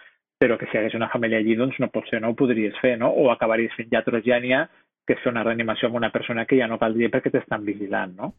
[0.41, 2.97] però que si hi hagués una família allí doncs no potser no ho podries fer,
[2.99, 3.11] no?
[3.11, 4.65] O acabaries fent iatrogènia,
[5.07, 8.35] que fer una reanimació amb una persona que ja no caldria perquè t'estan vigilant, no?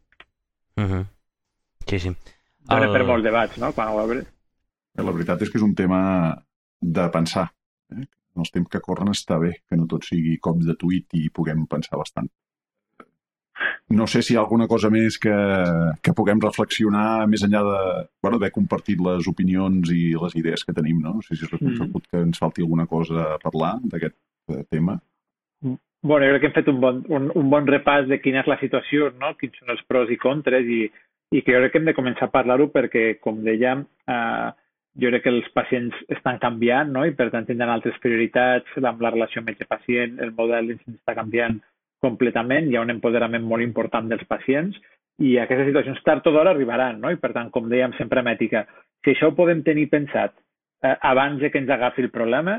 [0.76, 1.06] Uh -huh.
[1.86, 2.16] Sí, sí.
[2.68, 3.72] Dona El- per molts debats, no?
[3.72, 4.26] Quan ho obres.
[4.94, 6.36] La veritat és que és un tema
[6.80, 7.50] de pensar.
[7.90, 8.04] Eh?
[8.34, 11.28] En els temps que corren està bé que no tot sigui cops de tuit i
[11.30, 12.28] puguem pensar bastant.
[13.90, 15.32] No sé si hi ha alguna cosa més que,
[16.02, 20.72] que puguem reflexionar més enllà de bueno, haver compartit les opinions i les idees que
[20.72, 21.00] tenim.
[21.00, 24.16] No, no sé si és reconegut que ens falti alguna cosa a parlar d'aquest
[24.48, 24.98] eh, tema.
[26.02, 28.48] Bueno, jo crec que hem fet un bon, un, un bon repàs de quina és
[28.50, 29.36] la situació, no?
[29.38, 30.88] quins són els pros i contres, i,
[31.30, 34.48] i que jo crec que hem de començar a parlar-ho perquè, com dèiem, eh,
[34.98, 37.04] jo crec que els pacients estan canviant no?
[37.06, 41.60] i per tant tindran altres prioritats amb la relació metge-pacient, el model està canviant
[42.02, 44.76] completament, hi ha un empoderament molt important dels pacients
[45.22, 47.12] i aquestes situacions tard o d'hora arribaran, no?
[47.14, 48.66] I per tant, com dèiem sempre a Mètica,
[49.04, 52.58] si això ho podem tenir pensat eh, abans de que ens agafi el problema,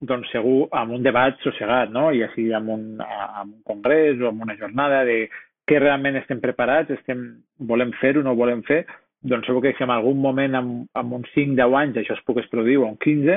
[0.00, 2.08] doncs segur amb un debat sossegat, no?
[2.12, 5.26] I així amb un, amb un congrés o amb una jornada de
[5.68, 7.22] què realment estem preparats, estem,
[7.68, 8.84] volem fer-ho, no volem fer,
[9.22, 12.48] doncs segur que si en algun moment, amb, amb uns 5-10 anys, això es pogués
[12.50, 13.36] produir, o en 15,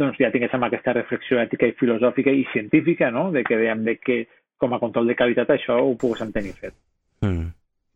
[0.00, 3.98] doncs ja tinguéssim aquesta reflexió ètica i filosòfica i científica, no?, de que dèiem de
[4.00, 4.18] que
[4.58, 6.74] com a control de qualitat això ho poguéssim tenir fet.
[7.22, 7.52] Mm.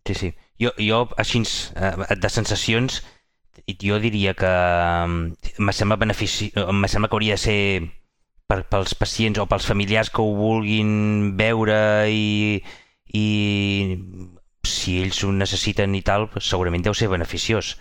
[0.06, 0.30] Sí, sí.
[0.60, 1.42] Jo, jo així,
[1.74, 3.00] eh, de sensacions,
[3.80, 6.52] jo diria que mm, me sembla, benefici...
[6.54, 7.58] me sembla que hauria de ser
[8.52, 12.60] per, pels pacients o pels familiars que ho vulguin veure i,
[13.16, 13.26] i
[14.68, 17.76] si ells ho necessiten i tal, segurament deu ser beneficiós.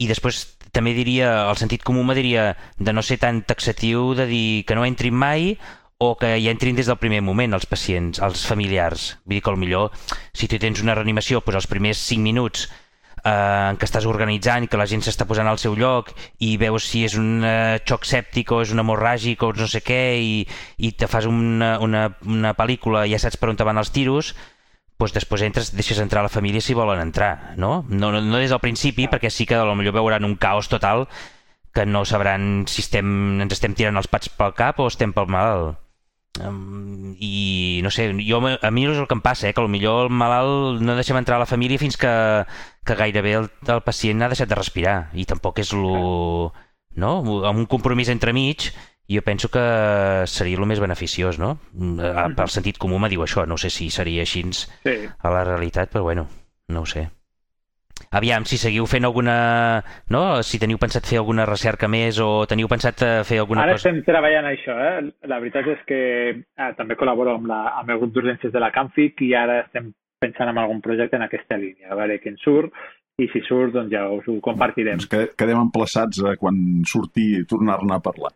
[0.00, 4.26] I després també diria, el sentit comú me diria de no ser tan taxatiu, de
[4.28, 5.56] dir que no entrin mai
[6.02, 9.12] o que hi entrin des del primer moment els pacients, els familiars.
[9.24, 9.92] Vull dir que millor,
[10.34, 12.66] si tu tens una reanimació, doncs els primers 5 minuts
[13.24, 16.86] eh, què estàs organitzant i que la gent s'està posant al seu lloc i veus
[16.90, 20.32] si és un eh, xoc sèptic o és un hemorràgic o no sé què i,
[20.78, 23.92] i te fas una, una, una pel·lícula i ja saps per on te van els
[23.94, 24.34] tiros,
[25.02, 27.84] doncs després entres, deixes entrar la família si volen entrar, no?
[27.88, 31.08] No, no, no des del principi, perquè sí que potser veuran un caos total
[31.72, 35.30] que no sabran si estem, ens estem tirant els pats pel cap o estem pel
[35.32, 35.80] malalt.
[36.40, 39.90] Um, I no sé, jo, a mi és el que em passa, eh, que potser
[39.90, 42.12] el malalt no deixem entrar a la família fins que,
[42.88, 46.54] que gairebé el, el pacient ha deixat de respirar i tampoc és lo...
[46.96, 47.12] no?
[47.44, 48.70] amb un compromís entremig
[49.12, 51.58] jo penso que seria el més beneficiós, no?
[52.38, 54.94] Per sentit comú me diu això, no sé si seria així sí.
[55.04, 56.28] a la realitat, però bueno,
[56.68, 57.10] no ho sé.
[58.12, 59.34] Aviam, si seguiu fent alguna...
[60.12, 60.42] No?
[60.44, 63.88] Si teniu pensat fer alguna recerca més o teniu pensat eh, fer alguna Ara cosa...
[63.88, 64.96] Ara estem treballant això, eh?
[65.30, 66.00] La veritat és que
[66.36, 69.92] eh, també col·laboro amb, la, amb el grup d'urgències de la Camfic i ara estem
[70.22, 72.76] pensant en algun projecte en aquesta línia, a veure què en surt
[73.20, 75.00] i si surt, doncs ja us ho compartirem.
[75.00, 76.56] Doncs quedem emplaçats a quan
[76.88, 78.32] surti i tornar-ne a parlar.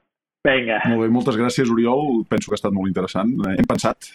[0.46, 0.78] Vinga.
[0.86, 2.22] Molt bé, moltes gràcies, Oriol.
[2.30, 3.32] Penso que ha estat molt interessant.
[3.48, 4.12] Eh, hem pensat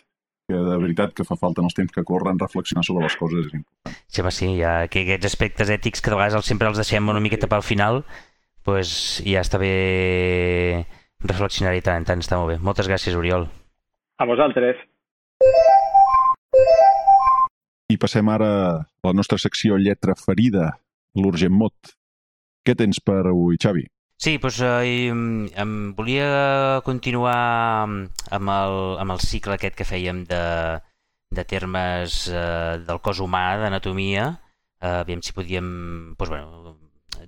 [0.52, 3.48] que de veritat que fa falta en els temps que corren reflexionar sobre les coses
[3.48, 3.96] és important.
[4.12, 7.24] Sí, home, sí, ja que aquests aspectes ètics que de vegades sempre els deixem una
[7.24, 8.04] miqueta pel final,
[8.68, 8.92] pues
[9.26, 10.86] ja està bé
[11.24, 12.60] reflexionar-hi tant, tant està molt bé.
[12.62, 13.48] Moltes gràcies, Oriol.
[14.20, 14.84] A vosaltres.
[17.92, 20.70] I passem ara a la nostra secció lletra ferida,
[21.18, 21.96] l'urgent mot.
[22.66, 23.88] Què tens per avui, Xavi?
[24.22, 27.38] Sí, doncs eh, em volia continuar
[27.90, 30.42] amb el, amb el cicle aquest que fèiem de,
[31.34, 34.28] de termes eh, del cos humà, d'anatomia,
[34.78, 35.72] eh, aviam si podíem
[36.20, 36.76] doncs, bueno,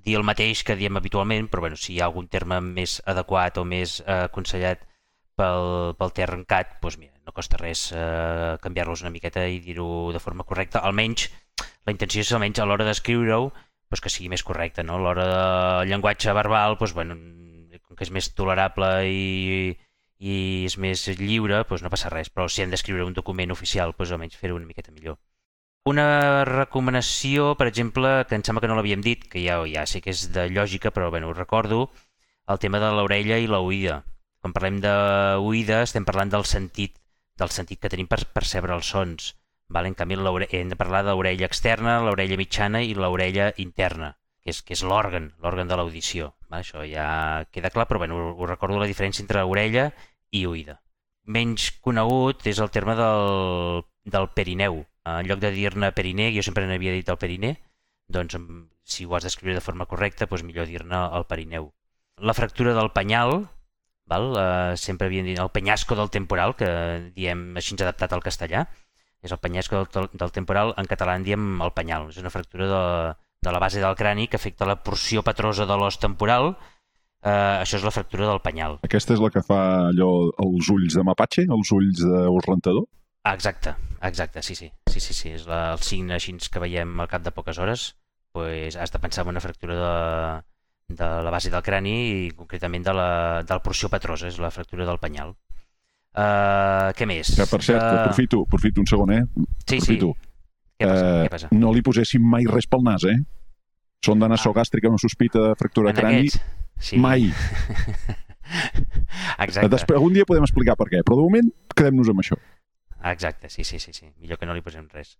[0.05, 3.57] dir el mateix que diem habitualment, però bueno, si hi ha algun terme més adequat
[3.57, 4.85] o més eh, aconsellat
[5.33, 10.21] pel, pel terrencat, doncs mira, no costa res eh, canviar-los una miqueta i dir-ho de
[10.21, 10.85] forma correcta.
[10.85, 11.25] Almenys,
[11.89, 13.49] la intenció és almenys a l'hora d'escriure-ho
[13.93, 14.83] doncs que sigui més correcte.
[14.83, 14.97] No?
[15.01, 17.17] L'hora del llenguatge verbal, doncs, bueno,
[17.83, 19.75] com que és més tolerable i,
[20.17, 20.37] i
[20.69, 22.31] és més lliure, doncs no passa res.
[22.33, 25.19] Però si hem d'escriure un document oficial, doncs almenys fer-ho una miqueta millor.
[25.89, 29.99] Una recomanació, per exemple, que em sembla que no l'havíem dit, que ja, ja sé
[30.01, 31.89] que és de lògica, però bueno, ho recordo,
[32.47, 34.01] el tema de l'orella i l'oïda.
[34.39, 36.95] Quan parlem d'oïda estem parlant del sentit,
[37.39, 39.33] del sentit que tenim per percebre els sons
[39.69, 39.87] Val?
[39.87, 40.17] En canvi,
[40.51, 44.83] hem de parlar de l'orella externa, l'orella mitjana i l'orella interna, que és, que és
[44.83, 46.33] l'òrgan, l'òrgan de l'audició.
[46.53, 49.91] Això ja queda clar, però bueno, ho recordo la diferència entre orella
[50.31, 50.79] i oïda.
[51.25, 54.83] Menys conegut és el terme del, del perineu.
[55.07, 57.55] En lloc de dir-ne periner, jo sempre n'havia dit el periner,
[58.07, 58.37] doncs
[58.83, 61.71] si ho has d'escriure de forma correcta, doncs millor dir-ne el perineu.
[62.19, 63.47] La fractura del penyal,
[64.05, 64.29] val?
[64.35, 66.69] Uh, sempre havien dit el penyasco del temporal, que
[67.15, 68.67] diem així adaptat al castellà,
[69.23, 72.67] és el penyesco del, del temporal, en català en diem el penyal, és una fractura
[72.67, 72.83] de,
[73.47, 76.53] de la base del crani que afecta la porció patrosa de l'os temporal,
[77.23, 78.77] eh, això és la fractura del penyal.
[78.83, 80.11] Aquesta és la que fa allò,
[80.43, 82.87] els ulls de mapatge, els ulls d'os rentador?
[83.23, 85.29] Ah, exacte, exacte, sí, sí, sí, sí, sí.
[85.37, 87.93] és la, el signe així que veiem al cap de poques hores,
[88.35, 91.95] pues, has de pensar en una fractura de, de la base del crani
[92.25, 93.09] i concretament de la,
[93.47, 95.37] de la porció patrosa, és la fractura del penyal.
[96.13, 97.31] Uh, què més?
[97.33, 98.01] Que, per cert, uh...
[98.03, 99.23] aprofito, aprofito un segon, eh?
[99.65, 100.11] Sí, aprofito.
[100.13, 100.29] sí.
[100.77, 101.05] Què passa?
[101.05, 101.49] Uh, Què passa?
[101.57, 103.17] No li poséssim mai res pel nas, eh?
[104.03, 106.29] Són de nasogàstrica amb sospita de fractura en crani.
[106.83, 106.99] Sí.
[107.01, 107.29] Mai.
[109.45, 109.69] Exacte.
[109.71, 112.37] Després, algun dia podem explicar per què, però de moment quedem-nos amb això.
[113.13, 114.09] Exacte, sí, sí, sí, sí.
[114.21, 115.15] Millor que no li posem res.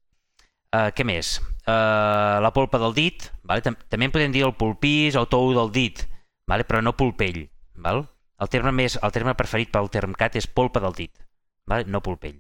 [0.74, 1.38] Uh, què més?
[1.68, 3.64] Uh, la polpa del dit, vale?
[3.64, 6.02] també en podem dir el pulpís o tou del dit,
[6.50, 6.66] vale?
[6.66, 7.46] però no polpell.
[7.78, 8.06] Val?
[8.42, 11.14] El, terme més, el terme preferit pel termcat és polpa del dit,
[11.70, 11.86] vale?
[11.88, 12.40] no polpell.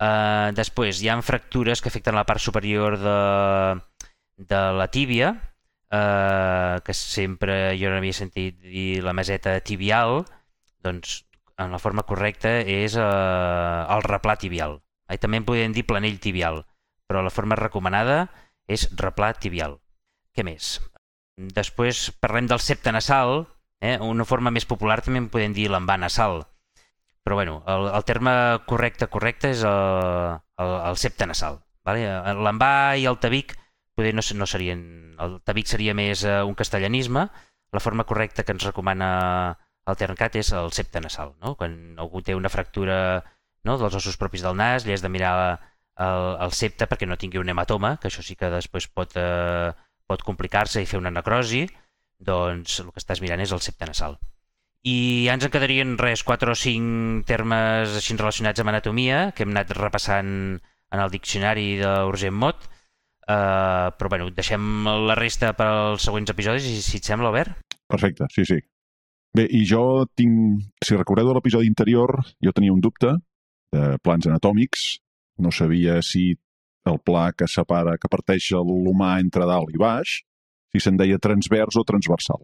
[0.00, 3.16] Uh, després, hi ha fractures que afecten la part superior de,
[4.50, 5.34] de la tíbia,
[5.92, 10.24] uh, que sempre jo no havia sentit dir la meseta tibial,
[10.80, 11.24] doncs
[11.60, 14.78] en la forma correcta és uh, el replà tibial.
[15.10, 16.62] Uh, també en podem dir planell tibial,
[17.04, 18.22] però la forma recomanada
[18.70, 19.76] és replà tibial.
[20.32, 20.78] Què més?
[21.36, 23.44] Després parlem del septe nasal,
[23.80, 23.98] eh?
[24.00, 26.44] una forma més popular també en podem dir l'embà nasal,
[27.24, 28.32] però bueno, el, el terme
[28.66, 31.60] correcte correcte és el, el, el septe nasal.
[31.84, 32.04] Vale?
[32.44, 33.56] L'embà i el tabic
[33.96, 34.82] poder no, no serien...
[35.20, 37.26] El tabic seria més uh, un castellanisme,
[37.72, 39.10] la forma correcta que ens recomana
[39.88, 41.34] el Terncat és el septe nasal.
[41.42, 41.54] No?
[41.60, 42.96] Quan algú té una fractura
[43.64, 45.34] no, dels ossos propis del nas, li has de mirar
[46.00, 49.70] el, el septe perquè no tingui un hematoma, que això sí que després pot, eh,
[50.08, 51.66] pot complicar-se i fer una necrosi,
[52.20, 54.18] doncs el que estàs mirant és el septe nasal.
[54.86, 59.44] I ja ens en quedarien res, 4 o 5 termes així relacionats amb anatomia que
[59.44, 60.30] hem anat repassant
[60.90, 62.64] en el diccionari d'Urgent Mot,
[63.28, 67.76] uh, però bueno, deixem la resta per als següents episodis i si et sembla, Albert?
[67.90, 68.60] Perfecte, sí, sí.
[69.36, 70.64] Bé, i jo tinc...
[70.82, 73.14] Si recordeu de l'episodi interior, jo tenia un dubte
[73.70, 74.88] de plans anatòmics.
[75.44, 76.32] No sabia si
[76.90, 80.16] el pla que separa, que parteix l'humà entre dalt i baix,
[80.72, 82.42] si se'n deia transvers o transversal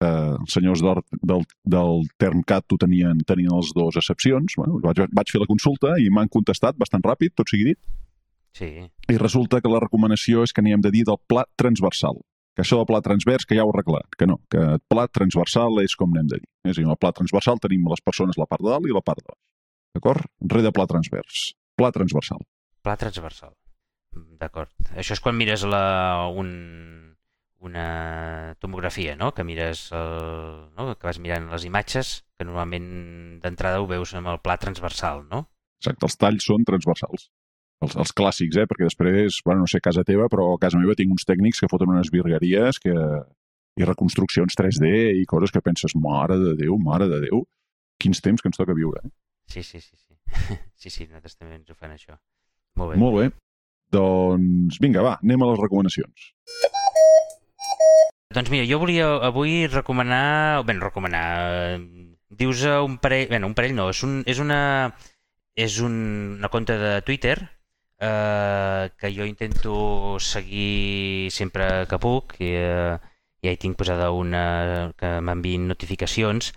[0.00, 1.44] eh, els senyors del, del,
[1.76, 4.56] del TermCat ho tenien, tenien les dues excepcions.
[4.58, 7.80] Bueno, vaig, vaig fer la consulta i m'han contestat bastant ràpid, tot sigui dit.
[8.56, 8.70] Sí.
[9.12, 12.18] I resulta que la recomanació és que n'hi hem de dir del pla transversal.
[12.56, 15.06] Que això del pla transvers, que ja ho he arreglat, que no, que el pla
[15.06, 16.48] transversal és com n'hem de dir.
[16.66, 19.04] És a dir, el pla transversal tenim les persones la part de dalt i la
[19.06, 19.40] part de baix.
[19.94, 20.26] D'acord?
[20.50, 21.52] Re de pla transvers.
[21.78, 22.42] Pla transversal.
[22.82, 23.54] Pla transversal.
[24.40, 24.72] D'acord.
[24.98, 26.50] Això és quan mires la, un,
[27.60, 29.32] una tomografia, no?
[29.34, 30.94] que mires el, no?
[30.96, 35.44] que vas mirant les imatges, que normalment d'entrada ho veus amb el pla transversal, no?
[35.80, 37.28] Exacte, els talls són transversals.
[37.84, 38.66] Els, els clàssics, eh?
[38.68, 41.70] perquè després, bueno, no sé, casa teva, però a casa meva tinc uns tècnics que
[41.72, 42.96] foten unes virgueries que...
[43.80, 44.88] i reconstruccions 3D
[45.20, 47.44] i coses que penses, mare de Déu, mare de Déu,
[48.02, 49.00] quins temps que ens toca viure.
[49.04, 49.12] Eh?
[49.52, 49.94] Sí, sí, sí.
[49.96, 50.10] Sí,
[50.82, 52.18] sí, sí nosaltres també ens ho fan això.
[52.76, 53.00] Molt bé.
[53.00, 53.30] Molt bé.
[53.94, 56.28] Doncs vinga, va, anem a les recomanacions.
[58.30, 60.62] Doncs mira, jo volia avui recomanar...
[60.62, 61.80] Bé, recomanar...
[62.30, 63.26] Dius un parell...
[63.26, 64.60] Bé, un parell no, és, un, és una...
[65.58, 65.96] És un,
[66.38, 69.74] una compte de Twitter eh, que jo intento
[70.22, 72.94] seguir sempre que puc i eh,
[73.42, 74.44] ja hi tinc posada una
[74.96, 76.52] que m'enviïn notificacions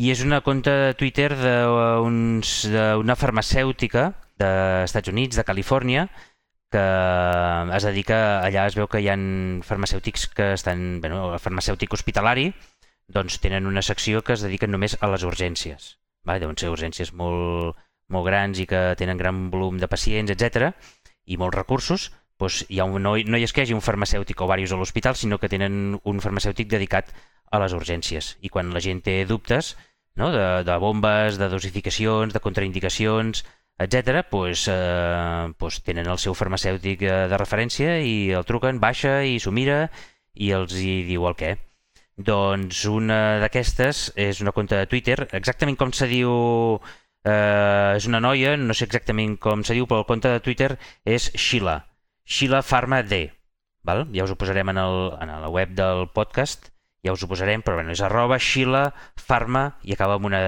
[0.00, 4.08] i és una compte de Twitter d'una farmacèutica
[4.40, 6.08] dels Estats Units, de Califòrnia,
[6.70, 6.84] que
[7.76, 9.18] es dedica, allà es veu que hi ha
[9.66, 12.52] farmacèutics que estan, bueno, el farmacèutic hospitalari,
[13.10, 15.96] doncs tenen una secció que es dediquen només a les urgències.
[16.28, 16.38] Va?
[16.38, 20.74] Deuen ser urgències molt, molt grans i que tenen gran volum de pacients, etc
[21.30, 22.08] i molts recursos,
[22.40, 24.74] doncs hi ha un, no, no hi és que hi hagi un farmacèutic o diversos
[24.74, 27.12] a l'hospital, sinó que tenen un farmacèutic dedicat
[27.50, 28.34] a les urgències.
[28.40, 29.74] I quan la gent té dubtes
[30.16, 33.44] no, de, de bombes, de dosificacions, de contraindicacions,
[33.80, 39.20] etc., doncs, eh, doncs tenen el seu farmacèutic eh, de referència i el truquen, baixa
[39.24, 39.86] i s'ho mira
[40.34, 41.56] i els hi diu el què.
[42.20, 46.32] Doncs una d'aquestes és una compte de Twitter, exactament com se diu,
[47.24, 50.74] eh, és una noia, no sé exactament com se diu, però el compte de Twitter
[51.04, 51.78] és Sheila,
[52.24, 53.30] Sheila Pharma D.
[53.82, 54.04] Val?
[54.12, 56.68] Ja us ho posarem en, el, en la web del podcast,
[57.00, 60.44] ja us ho posarem, però bueno, és arroba Sheila Pharma i acaba amb una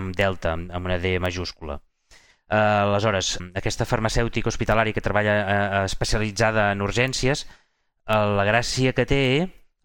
[0.00, 1.78] amb delta, amb una D majúscula.
[2.52, 7.46] Eh, aleshores, aquesta farmacèutica hospitalària que treballa uh, especialitzada en urgències,
[8.04, 9.20] uh, la gràcia que té,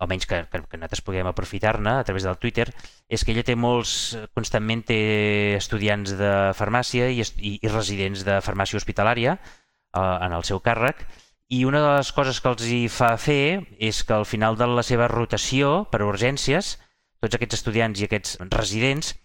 [0.03, 2.65] almenys que, que, que nosaltres puguem aprofitar-ne a través del Twitter,
[3.07, 4.97] és que ella té molts, constantment té
[5.55, 11.05] estudiants de farmàcia i, i, i residents de farmàcia hospitalària uh, en el seu càrrec,
[11.47, 14.67] i una de les coses que els hi fa fer és que al final de
[14.67, 16.75] la seva rotació per urgències,
[17.23, 19.15] tots aquests estudiants i aquests residents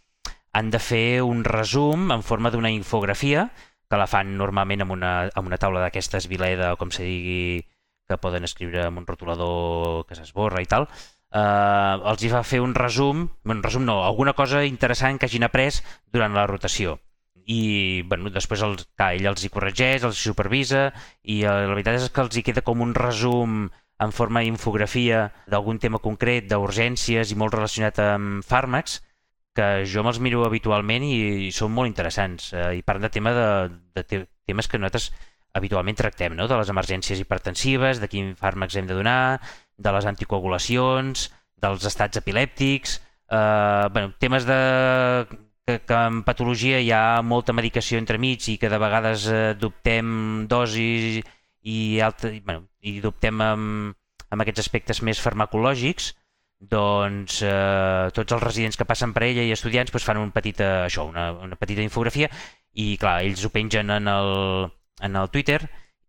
[0.53, 3.49] han de fer un resum en forma d'una infografia
[3.89, 7.65] que la fan normalment amb una, amb una taula d'aquestes vileda o com se digui
[8.09, 10.89] que poden escriure amb un rotulador que s'esborra i tal,
[11.33, 15.49] eh, els hi fa fer un resum, un resum no, alguna cosa interessant que hagin
[15.49, 15.81] après
[16.13, 16.99] durant la rotació.
[17.43, 20.91] I bueno, després el, clar, ell els hi corregeix, els hi supervisa
[21.23, 23.65] i eh, la veritat és que els hi queda com un resum
[24.03, 29.01] en forma d'infografia d'algun tema concret, d'urgències i molt relacionat amb fàrmacs,
[29.57, 33.35] que jo me'ls miro habitualment i, i són molt interessants eh, i parlen de, tema
[33.37, 33.47] de,
[33.97, 35.11] de te temes que nosaltres
[35.53, 36.49] habitualment tractem, no?
[36.49, 39.41] de les emergències hipertensives, de quins fàrmacs hem de donar,
[39.77, 41.29] de les anticoagulacions,
[41.63, 42.97] dels estats epilèptics,
[43.31, 44.61] eh, bueno, temes de
[45.67, 50.47] que, que en patologia hi ha molta medicació entremig i que de vegades eh, dubtem
[50.51, 51.21] dosis
[51.63, 53.95] i, alta, bueno, i dubtem amb,
[54.33, 56.13] amb aquests aspectes més farmacològics,
[56.63, 60.61] doncs eh, tots els residents que passen per ella i estudiants doncs, fan un petit,
[60.63, 62.31] eh, això, una, una petita infografia
[62.79, 64.69] i clar, ells ho pengen en el,
[65.03, 65.61] en el Twitter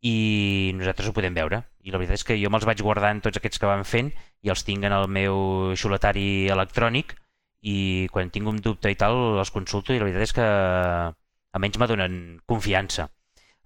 [0.04, 1.64] i nosaltres ho podem veure.
[1.84, 4.12] I la veritat és que jo me'ls vaig guardant tots aquests que van fent
[4.44, 7.16] i els tinc en el meu xuletari electrònic
[7.64, 10.48] i quan tinc un dubte i tal els consulto i la veritat és que
[11.56, 13.08] almenys me donen confiança.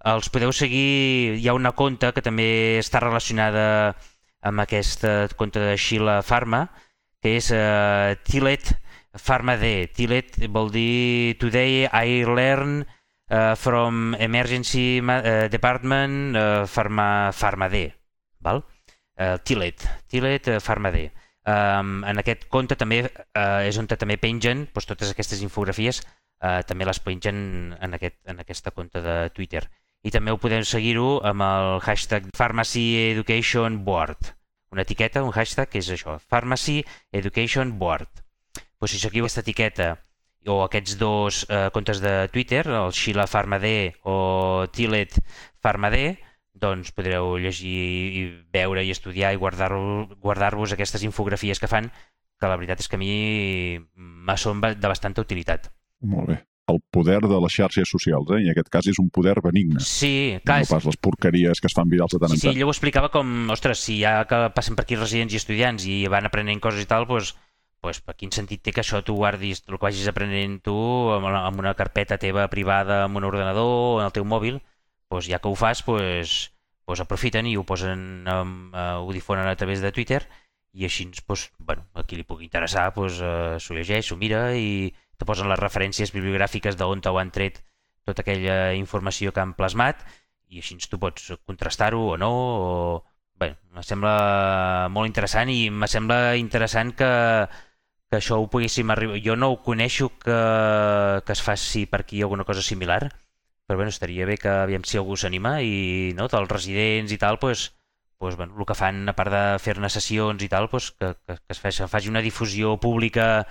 [0.08, 5.76] Els podeu seguir, hi ha una conta que també està relacionada amb aquesta conta de
[5.76, 6.68] Sheila Pharma,
[7.22, 8.70] que és uh, Tillet
[9.18, 9.88] Pharma D.
[9.94, 12.84] Tillet vol dir Today I learn
[13.30, 17.88] uh, from Emergency uh, Department uh, Pharma, Pharma D.
[18.40, 18.62] Val?
[19.18, 21.08] Uh, Tillet, Tillet uh, Pharma D.
[21.48, 26.02] Um, en aquest compte també uh, és on també pengen doncs, totes aquestes infografies,
[26.44, 27.38] uh, també les pengen
[27.80, 29.64] en, aquest, en aquesta compte de Twitter.
[30.06, 34.34] I també ho podem seguir-ho amb el hashtag Pharmacy Education Board.
[34.70, 36.82] Una etiqueta, un hashtag, que és això, Pharmacy
[37.12, 38.22] Education Board.
[38.78, 39.88] Pues si seguiu aquesta etiqueta
[40.46, 45.18] o aquests dos eh, comptes de Twitter, el Sheila Pharma-D o Tillet
[45.60, 46.18] Pharma-D,
[46.58, 47.74] doncs podreu llegir
[48.20, 48.22] i
[48.54, 51.90] veure i estudiar i guardar-vos guardar, aquestes infografies que fan,
[52.38, 53.12] que la veritat és que a mi
[54.36, 55.72] són de bastanta utilitat.
[56.00, 56.38] Molt bé.
[56.68, 58.42] El poder de les xarxes socials, eh?
[58.42, 59.80] i en aquest cas és un poder benigne.
[59.80, 60.60] Sí, clar.
[60.66, 62.52] No pas les porqueries que es fan virals de tant sí, en tant.
[62.52, 65.86] Sí, ell ho explicava com, ostres, si ja que passen per aquí residents i estudiants
[65.88, 67.32] i van aprenent coses i tal, doncs,
[67.80, 70.76] pues, per quin sentit té que això tu guardis el que vagis aprenent tu
[71.14, 74.60] amb una carpeta teva privada amb un ordenador o en el teu mòbil,
[75.08, 76.50] pues, ja que ho fas, pues,
[76.88, 80.22] pues aprofiten i ho posen, um, uh, ho difonen a través de Twitter
[80.72, 84.54] i així pues, bueno, a qui li pugui interessar pues, uh, s'ho llegeix, s'ho mira
[84.56, 84.88] i
[85.18, 87.60] te posen les referències bibliogràfiques d'on t'ho han tret
[88.08, 90.04] tota aquella informació que han plasmat
[90.48, 93.04] i així tu pots contrastar-ho o no o...
[93.38, 97.10] Bé, me sembla molt interessant i me sembla interessant que,
[98.10, 99.20] que això ho poguéssim arribar...
[99.22, 100.38] Jo no ho coneixo que,
[101.22, 103.04] que es faci per aquí alguna cosa similar,
[103.68, 107.38] però bueno, estaria bé que aviam si algú s'anima i no, dels residents i tal,
[107.38, 107.68] pues,
[108.18, 111.38] pues, bueno, el que fan a part de fer-ne sessions i tal, pues, que, que,
[111.38, 113.46] que es faci, faci una difusió pública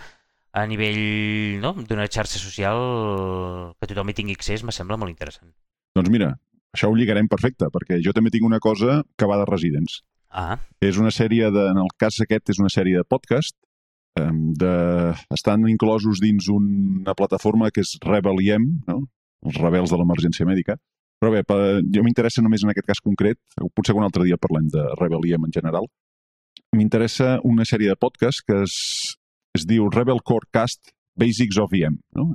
[0.58, 2.82] a nivell no, d'una xarxa social
[3.78, 5.53] que tothom hi tingui accés, me sembla molt interessant.
[5.97, 6.34] Doncs mira,
[6.74, 10.01] això ho lligarem perfecte, perquè jo també tinc una cosa que va de residents.
[10.30, 10.58] Ah.
[10.84, 13.55] És una sèrie de, en el cas aquest, és una sèrie de podcast,
[14.18, 19.03] de, estan inclosos dins una plataforma que és Rebel IM, no?
[19.45, 20.78] els rebels de l'emergència mèdica.
[21.22, 23.39] Però bé, per, jo m'interessa només en aquest cas concret,
[23.78, 25.88] potser un altre dia parlem de Rebel en general,
[26.76, 28.76] m'interessa una sèrie de podcasts que es,
[29.56, 32.28] es diu Rebel Core Cast Basics of EM, no?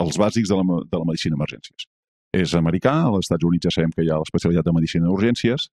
[0.00, 1.88] els bàsics de la, de la medicina d'emergències.
[2.34, 5.68] És americà, als Estats Units ja sabem que hi ha l'especialitat de medicina d'urgències,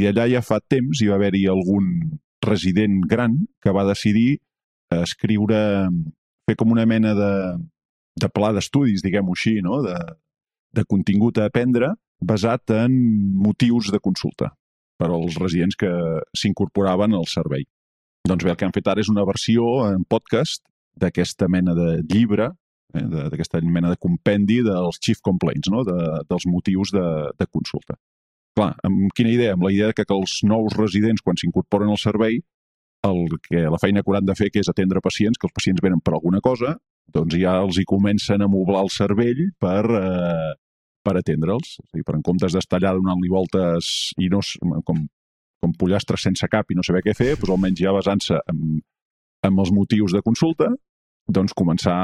[0.00, 1.90] i allà ja fa temps hi va haver-hi algun
[2.46, 4.38] resident gran que va decidir
[4.94, 5.60] escriure,
[6.48, 7.32] fer com una mena de,
[8.18, 9.82] de pla d'estudis, diguem-ho així, no?
[9.84, 9.98] de,
[10.72, 12.96] de contingut a aprendre basat en
[13.40, 14.50] motius de consulta
[15.00, 15.90] per als residents que
[16.36, 17.64] s'incorporaven al servei.
[18.30, 20.62] Doncs bé, el que han fet ara és una versió en podcast
[21.02, 22.46] d'aquesta mena de llibre,
[22.94, 23.02] eh,
[23.32, 25.82] d'aquesta mena de compendi dels chief complaints, no?
[25.88, 25.96] de,
[26.30, 27.06] dels motius de,
[27.40, 27.98] de consulta.
[28.54, 29.56] Clar, amb quina idea?
[29.56, 32.38] Amb la idea que, els nous residents, quan s'incorporen al servei,
[33.08, 35.82] el que la feina que hauran de fer que és atendre pacients, que els pacients
[35.82, 36.76] venen per alguna cosa,
[37.10, 40.50] doncs ja els hi comencen a moblar el cervell per, eh,
[41.02, 41.78] per atendre'ls.
[41.82, 44.42] O sigui, per en comptes d'estar allà donant-li voltes i no,
[44.86, 45.06] com,
[45.60, 48.80] com pollastres sense cap i no saber què fer, doncs almenys ja basant-se en,
[49.46, 50.70] en els motius de consulta,
[51.30, 52.00] doncs començar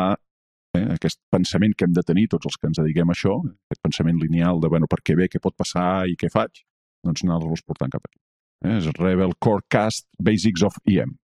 [0.77, 3.39] eh, aquest pensament que hem de tenir tots els que ens dediquem a això,
[3.69, 6.63] aquest pensament lineal de bueno, per què ve, què pot passar i què faig,
[7.07, 8.21] doncs anar-los portant cap aquí.
[8.65, 11.17] Eh, és Rebel Corecast Basics of EM,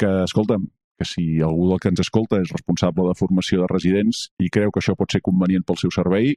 [0.00, 0.66] que, escolta'm,
[0.98, 4.70] que si algú del que ens escolta és responsable de formació de residents i creu
[4.70, 6.34] que això pot ser convenient pel seu servei,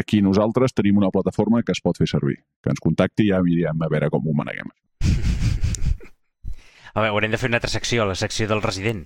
[0.00, 2.38] aquí nosaltres tenim una plataforma que es pot fer servir.
[2.62, 4.70] Que ens contacti i ja mirem a veure com ho maneguem.
[6.94, 9.04] A veure, haurem de fer una altra secció, la secció del resident.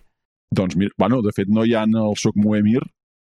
[0.55, 2.81] Doncs, mira, bueno, de fet, no hi ha el Soc Moemir.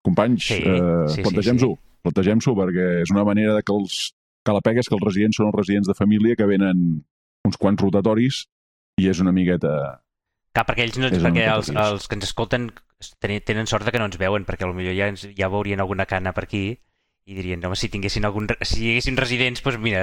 [0.05, 1.71] Companys, sí, eh, sí, plantegem-s'ho.
[1.71, 2.03] Sí, sí.
[2.05, 4.11] Plantegem-s'ho perquè és una manera de que els
[4.45, 6.85] que la pega és que els residents són els residents de família que venen
[7.47, 8.45] uns quants rotatoris
[9.01, 9.73] i és una miqueta
[10.51, 12.71] Clar, perquè ells no, perquè els, els que ens escolten
[13.21, 16.49] tenen sort de que no ens veuen, perquè potser ja, ja veurien alguna cana per
[16.49, 16.65] aquí
[17.31, 20.03] i dirien, home, si tinguessin algun, si hi haguessin residents, doncs mira,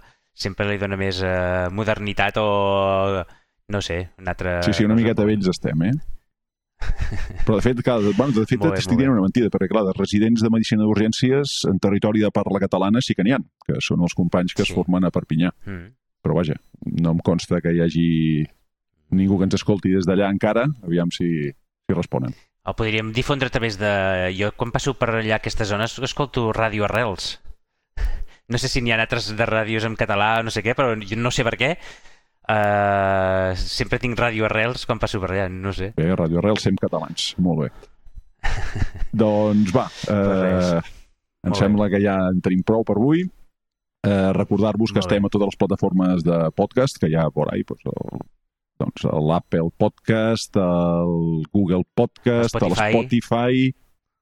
[0.00, 2.48] uh, sempre li dona més uh, modernitat o,
[3.68, 4.62] no sé, un altre...
[4.64, 5.92] Sí, sí, una miqueta vells estem, eh?
[7.44, 9.84] Però, de fet, clar, bueno, de fet Molt bé, t'estic dient una mentida, perquè, clar,
[9.88, 13.78] de residents de Medicina d'Urgències en territori de parla catalana sí que n'hi ha, que
[13.84, 14.72] són els companys que Sí.
[14.72, 15.52] es formen a Perpinyà.
[15.68, 15.86] Mm.
[16.24, 16.56] Però, vaja,
[17.04, 18.08] no em consta que hi hagi
[19.14, 22.32] ningú que ens escolti des d'allà encara, aviam si, si responen.
[22.64, 23.92] El podríem difondre a través de...
[24.38, 27.38] Jo, quan passo per allà aquestes zones, escolto Ràdio Arrels.
[28.44, 30.90] No sé si n'hi ha altres de ràdios en català o no sé què, però
[31.00, 31.70] jo no sé per què.
[32.44, 35.94] Uh, sempre tinc Ràdio Arrels quan passo per allà, no sé.
[35.96, 37.30] Bé, Ràdio Arrel, sem catalans.
[37.40, 37.70] Molt bé.
[39.24, 43.24] doncs va, eh, em Molt sembla que ja en tenim prou per avui.
[44.04, 45.30] Eh, Recordar-vos que estem bé.
[45.30, 48.20] a totes les plataformes de podcast, que hi ha por ahí, doncs, el,
[48.84, 53.72] doncs l'Apple Podcast, el Google Podcast, el Spotify.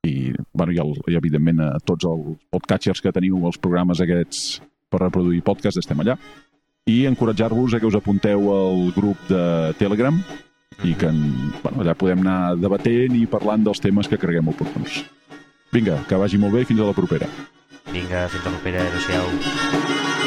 [0.03, 4.61] I, bueno, i, el, i evidentment a tots els podcatchers que teniu, els programes aquests
[4.91, 6.17] per reproduir podcast, estem allà.
[6.91, 9.45] I encoratjar-vos a que us apunteu al grup de
[9.79, 10.19] Telegram
[10.83, 11.21] i que en,
[11.63, 15.05] bueno, allà podem anar debatent i parlant dels temes que creguem oportuns.
[15.73, 17.31] Vinga, que vagi molt bé i fins a la propera.
[17.93, 18.83] Vinga, fins a la propera.
[18.91, 20.22] Adéu-siau.